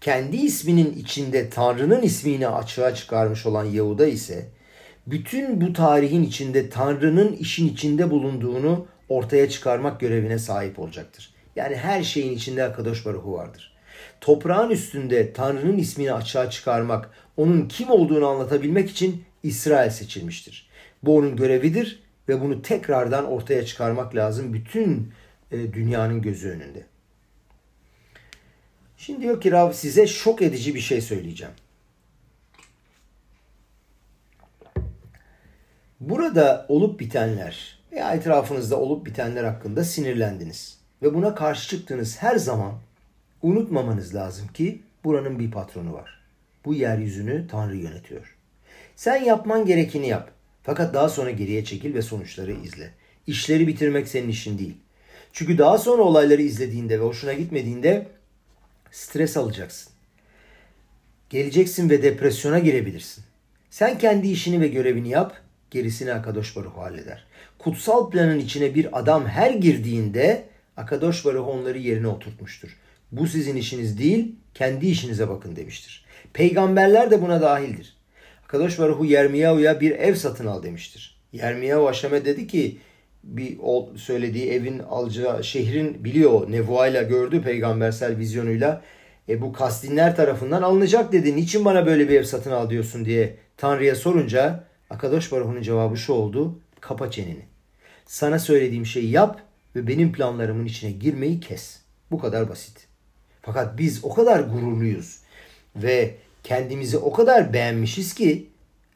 [0.00, 4.48] kendi isminin içinde Tanrı'nın ismini açığa çıkarmış olan Yahuda ise
[5.06, 11.34] bütün bu tarihin içinde Tanrı'nın işin içinde bulunduğunu ortaya çıkarmak görevine sahip olacaktır.
[11.56, 13.69] Yani her şeyin içinde Akadosh Baruhu vardır.
[14.20, 20.70] Toprağın üstünde Tanrı'nın ismini açığa çıkarmak, onun kim olduğunu anlatabilmek için İsrail seçilmiştir.
[21.02, 25.12] Bu onun görevidir ve bunu tekrardan ortaya çıkarmak lazım bütün
[25.50, 26.86] e, dünyanın gözü önünde.
[28.96, 31.54] Şimdi diyor ki Rav size şok edici bir şey söyleyeceğim.
[36.00, 40.78] Burada olup bitenler veya etrafınızda olup bitenler hakkında sinirlendiniz.
[41.02, 42.72] Ve buna karşı çıktığınız her zaman
[43.42, 46.20] unutmamanız lazım ki buranın bir patronu var.
[46.64, 48.36] Bu yeryüzünü Tanrı yönetiyor.
[48.96, 50.30] Sen yapman gerekeni yap.
[50.62, 52.90] Fakat daha sonra geriye çekil ve sonuçları izle.
[53.26, 54.76] İşleri bitirmek senin işin değil.
[55.32, 58.08] Çünkü daha sonra olayları izlediğinde ve hoşuna gitmediğinde
[58.90, 59.92] stres alacaksın.
[61.30, 63.24] Geleceksin ve depresyona girebilirsin.
[63.70, 65.36] Sen kendi işini ve görevini yap,
[65.70, 67.24] gerisini Akadosh Baruch halleder.
[67.58, 70.44] Kutsal planın içine bir adam her girdiğinde
[70.76, 72.76] Akadosh Baruch onları yerine oturtmuştur.
[73.12, 76.04] Bu sizin işiniz değil, kendi işinize bakın demiştir.
[76.32, 77.96] Peygamberler de buna dahildir.
[78.44, 81.20] Akadosh Baruhu Yermiyahu'ya bir ev satın al demiştir.
[81.32, 82.78] Yermiyahu Aşam'e dedi ki
[83.24, 83.58] bir
[83.96, 88.82] söylediği evin alacağı şehrin biliyor nevuayla gördü peygambersel vizyonuyla.
[89.28, 91.36] E bu Kastinler tarafından alınacak dedi.
[91.36, 96.12] Niçin bana böyle bir ev satın al diyorsun diye Tanrı'ya sorunca Akadosh Baruhu'nun cevabı şu
[96.12, 96.60] oldu.
[96.80, 97.44] Kapa çeneni.
[98.06, 99.40] Sana söylediğim şeyi yap
[99.76, 101.80] ve benim planlarımın içine girmeyi kes.
[102.10, 102.89] Bu kadar basit.
[103.42, 105.18] Fakat biz o kadar gururluyuz
[105.76, 108.46] ve kendimizi o kadar beğenmişiz ki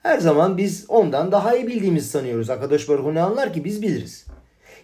[0.03, 2.51] her zaman biz ondan daha iyi bildiğimizi sanıyoruz.
[2.51, 4.27] Akadosh Baruch ne anlar ki biz biliriz.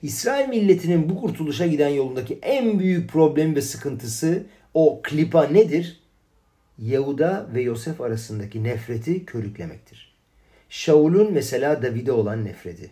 [0.02, 4.42] İsrail milletinin bu kurtuluşa giden yolundaki en büyük problemi ve sıkıntısı
[4.74, 6.00] o klipa nedir?
[6.78, 10.14] Yehuda ve Yosef arasındaki nefreti körüklemektir.
[10.68, 12.90] Shaul'un mesela David'e olan nefreti.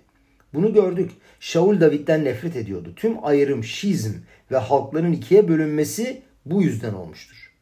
[0.54, 1.10] Bunu gördük.
[1.40, 2.92] Shaul David'den nefret ediyordu.
[2.96, 4.12] Tüm ayrım, şizm
[4.50, 7.52] ve halkların ikiye bölünmesi bu yüzden olmuştur.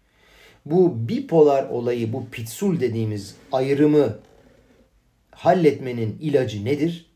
[0.67, 4.19] Bu bipolar olayı, bu pitsul dediğimiz ayrımı
[5.31, 7.11] halletmenin ilacı nedir?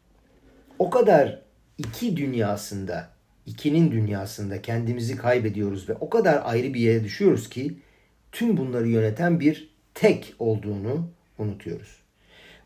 [0.79, 1.43] O kadar
[1.79, 3.09] iki dünyasında,
[3.47, 7.79] ikinin dünyasında kendimizi kaybediyoruz ve o kadar ayrı bir yere düşüyoruz ki
[8.33, 12.01] tüm bunları yöneten bir tek olduğunu unutuyoruz.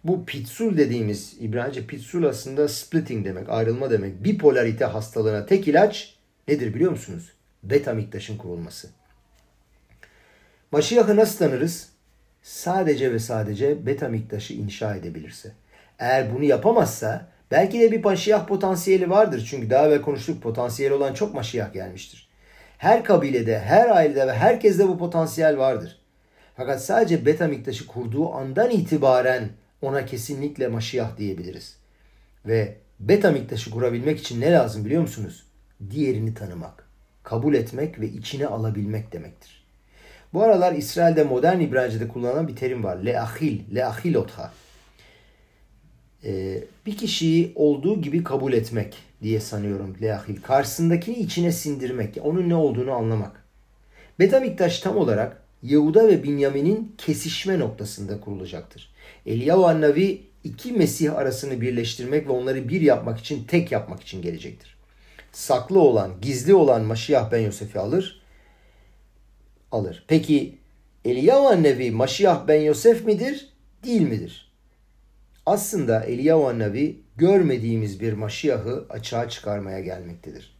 [0.05, 4.24] Bu pitsul dediğimiz İbranice pitsul aslında splitting demek, ayrılma demek.
[4.24, 6.14] Bipolarite hastalığına tek ilaç
[6.48, 7.32] nedir biliyor musunuz?
[7.65, 8.89] Beta miktaşın kurulması.
[10.73, 11.95] Maşiyah'ı nasıl tanırız?
[12.45, 15.53] sadece ve sadece beta miktaşı inşa edebilirse.
[15.99, 19.47] Eğer bunu yapamazsa belki de bir maşiyah potansiyeli vardır.
[19.51, 22.29] Çünkü daha evvel konuştuk potansiyeli olan çok maşiyah gelmiştir.
[22.79, 26.01] Her kabilede, her ailede ve herkeste bu potansiyel vardır.
[26.57, 29.49] Fakat sadece beta miktaşı kurduğu andan itibaren
[29.83, 31.77] ona kesinlikle maşiyah diyebiliriz.
[32.47, 35.47] Ve beta miktaşı kurabilmek için ne lazım biliyor musunuz?
[35.91, 36.84] Diğerini tanımak,
[37.25, 39.64] kabul etmek ve içine alabilmek demektir.
[40.35, 42.97] Bu aralar İsrail'de modern İbranice'de kullanılan bir terim var.
[42.97, 44.53] Leahil, leahilotha.
[46.25, 50.43] Ee, bir kişiyi olduğu gibi kabul etmek diye sanıyorum leahil.
[50.43, 53.45] Karşısındakini içine sindirmek, onun ne olduğunu anlamak.
[54.18, 58.95] Betamiktaş tam olarak Yehuda ve Binyamin'in kesişme noktasında kurulacaktır.
[59.27, 64.74] Eliyahu Annavi iki Mesih arasını birleştirmek ve onları bir yapmak için, tek yapmak için gelecektir.
[65.35, 68.22] Saklı olan, gizli olan Maşiyah ben Yosef'i alır.
[69.72, 70.05] Alır.
[70.09, 70.59] Peki
[71.05, 73.49] Eliyahu Annevi Maşiyah ben Yosef midir?
[73.85, 74.53] Değil midir?
[75.47, 80.57] Aslında Eliyahu Annevi görmediğimiz bir Maşiyah'ı açığa çıkarmaya gelmektedir.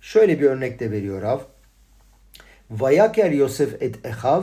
[0.00, 1.40] Şöyle bir örnek de veriyor Rav.
[2.70, 4.42] Vayaker Yosef et ehav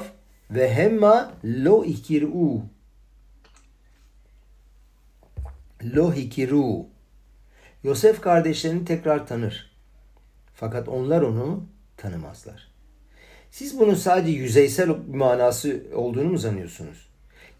[0.51, 2.61] ve hemma lo ikir'u.
[5.83, 6.96] Lo hikiru.
[7.87, 9.71] Yosef kardeşlerini tekrar tanır.
[10.53, 11.63] Fakat onlar onu
[11.97, 12.71] tanımazlar.
[13.51, 17.09] Siz bunun sadece yüzeysel bir manası olduğunu mu sanıyorsunuz?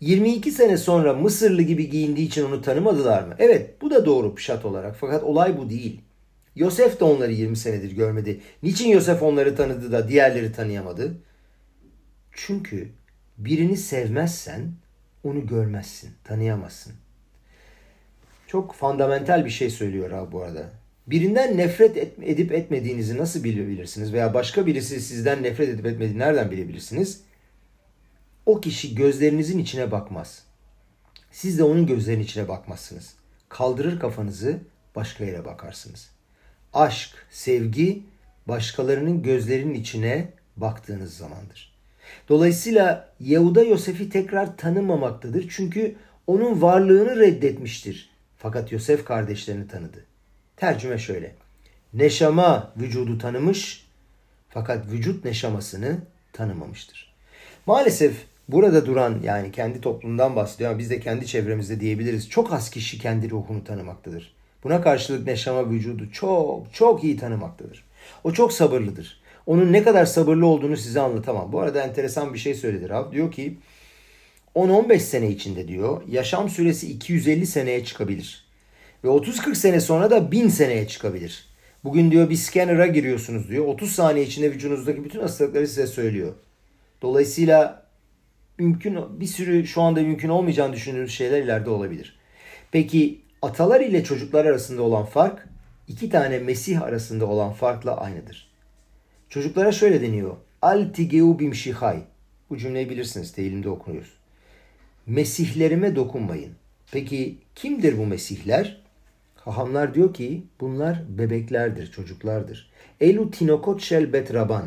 [0.02, 3.36] 22 sene sonra Mısırlı gibi giyindiği için onu tanımadılar mı?
[3.40, 6.02] Evet bu da doğru pişat olarak fakat olay bu değil.
[6.56, 8.42] Yosef de onları 20 senedir görmedi.
[8.64, 11.18] Niçin Yosef onları tanıdı da diğerleri tanıyamadı?
[12.32, 12.90] Çünkü
[13.38, 14.72] birini sevmezsen
[15.24, 16.94] onu görmezsin, tanıyamazsın.
[18.48, 20.70] Çok fundamental bir şey söylüyor abi bu arada.
[21.08, 24.14] Birinden nefret edip etmediğinizi nasıl bilebilirsiniz?
[24.14, 27.22] Veya başka birisi sizden nefret edip etmediğini nereden bilebilirsiniz?
[28.46, 30.44] O kişi gözlerinizin içine bakmaz.
[31.32, 33.14] Siz de onun gözlerinin içine bakmazsınız.
[33.50, 34.60] Kaldırır kafanızı
[34.96, 36.10] başka yere bakarsınız.
[36.74, 38.04] Aşk, sevgi
[38.48, 40.28] başkalarının gözlerinin içine
[40.58, 41.74] baktığınız zamandır.
[42.30, 45.46] Dolayısıyla Yehuda Yosef'i tekrar tanımamaktadır.
[45.50, 45.96] Çünkü
[46.28, 48.17] onun varlığını reddetmiştir.
[48.38, 50.06] Fakat Yosef kardeşlerini tanıdı.
[50.58, 51.36] Tercüme şöyle.
[51.94, 53.88] Neşama vücudu tanımış
[54.50, 55.98] fakat vücut neşamasını
[56.34, 57.14] tanımamıştır.
[57.66, 62.30] Maalesef burada duran yani kendi toplumdan bahsediyor ama biz de kendi çevremizde diyebiliriz.
[62.30, 64.34] Çok az kişi kendi ruhunu tanımaktadır.
[64.64, 67.84] Buna karşılık neşama vücudu çok çok iyi tanımaktadır.
[68.24, 69.22] O çok sabırlıdır.
[69.46, 71.52] Onun ne kadar sabırlı olduğunu size anlatamam.
[71.52, 73.12] Bu arada enteresan bir şey söyledi Rab.
[73.12, 73.58] Diyor ki
[74.58, 78.46] 10-15 sene içinde diyor yaşam süresi 250 seneye çıkabilir.
[79.04, 81.46] Ve 30-40 sene sonra da 1000 seneye çıkabilir.
[81.84, 83.66] Bugün diyor bir scanner'a giriyorsunuz diyor.
[83.66, 86.34] 30 saniye içinde vücudunuzdaki bütün hastalıkları size söylüyor.
[87.02, 87.88] Dolayısıyla
[88.58, 92.20] mümkün bir sürü şu anda mümkün olmayacağını düşündüğünüz şeyler ileride olabilir.
[92.72, 95.48] Peki atalar ile çocuklar arasında olan fark
[95.88, 98.52] iki tane Mesih arasında olan farkla aynıdır.
[99.30, 100.36] Çocuklara şöyle deniyor.
[100.62, 102.00] Al tigeu bimşihay.
[102.50, 103.32] Bu cümleyi bilirsiniz.
[103.32, 104.17] Teyilimde okunuyoruz.
[105.08, 106.52] Mesihlerime dokunmayın.
[106.92, 108.82] Peki kimdir bu Mesihler?
[109.36, 112.70] Hahamlar diyor ki bunlar bebeklerdir, çocuklardır.
[113.02, 114.66] Elu tinokot shel bet raban.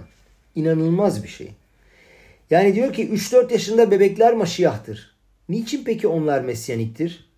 [0.55, 1.49] İnanılmaz bir şey.
[2.51, 5.16] Yani diyor ki 3-4 yaşında bebekler maşiyahtır.
[5.49, 7.30] Niçin peki onlar mesyaniktir?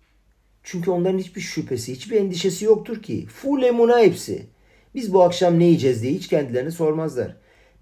[0.63, 3.25] Çünkü onların hiçbir şüphesi, hiçbir endişesi yoktur ki.
[3.25, 4.45] Full emuna hepsi.
[4.95, 7.35] Biz bu akşam ne yiyeceğiz diye hiç kendilerine sormazlar.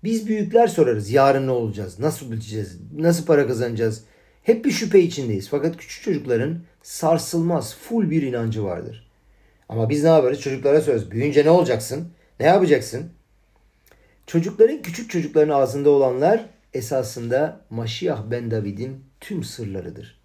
[0.04, 1.12] Biz büyükler sorarız.
[1.12, 2.00] Yarın ne olacağız?
[2.00, 2.80] Nasıl bileceğiz?
[2.98, 4.04] Nasıl para kazanacağız?
[4.44, 5.50] Hep bir şüphe içindeyiz.
[5.50, 9.08] Fakat küçük çocukların sarsılmaz, full bir inancı vardır.
[9.70, 10.42] Ama biz ne yaparız?
[10.42, 11.12] Çocuklara söz.
[11.12, 12.08] Büyüyünce ne olacaksın?
[12.40, 13.12] Ne yapacaksın?
[14.28, 20.20] Çocukların küçük çocukların ağzında olanlar esasında Maşiyah ben David'in tüm sırlarıdır.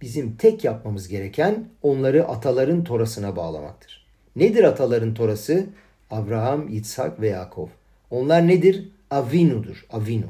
[0.00, 4.06] Bizim tek yapmamız gereken onları ataların torasına bağlamaktır.
[4.36, 5.66] Nedir ataların torası?
[6.10, 7.68] Abraham, İtsak ve Yakov.
[8.10, 8.88] Onlar nedir?
[9.10, 9.86] Avinu'dur.
[9.90, 10.26] Avinu.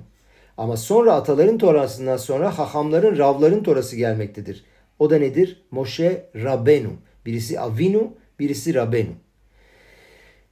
[0.59, 4.64] Ama sonra ataların torasından sonra hahamların, ravların torası gelmektedir.
[4.98, 5.62] O da nedir?
[5.70, 6.90] Moshe Rabenu.
[7.26, 9.12] Birisi Avinu, birisi Rabenu.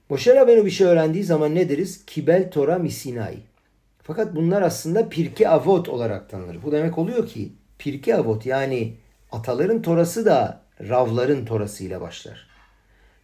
[0.09, 2.07] Moshe Rabenu bir şey öğrendiği zaman ne deriz?
[2.07, 3.38] Kibel Tora Misinai.
[4.03, 6.62] Fakat bunlar aslında Pirke Avot olarak tanınır.
[6.62, 8.96] Bu demek oluyor ki Pirke Avot yani
[9.32, 12.46] ataların torası da Ravların torası ile başlar.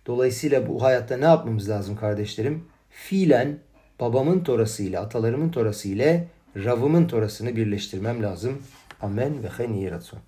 [0.06, 2.64] Dolayısıyla bu hayatta ne yapmamız lazım kardeşlerim?
[2.90, 3.58] Fiilen
[4.00, 6.28] babamın torası ile atalarımın torası ile
[6.64, 8.62] Rav'ımın torasını birleştirmem lazım.
[9.00, 10.20] Amen ve hayni yaratson.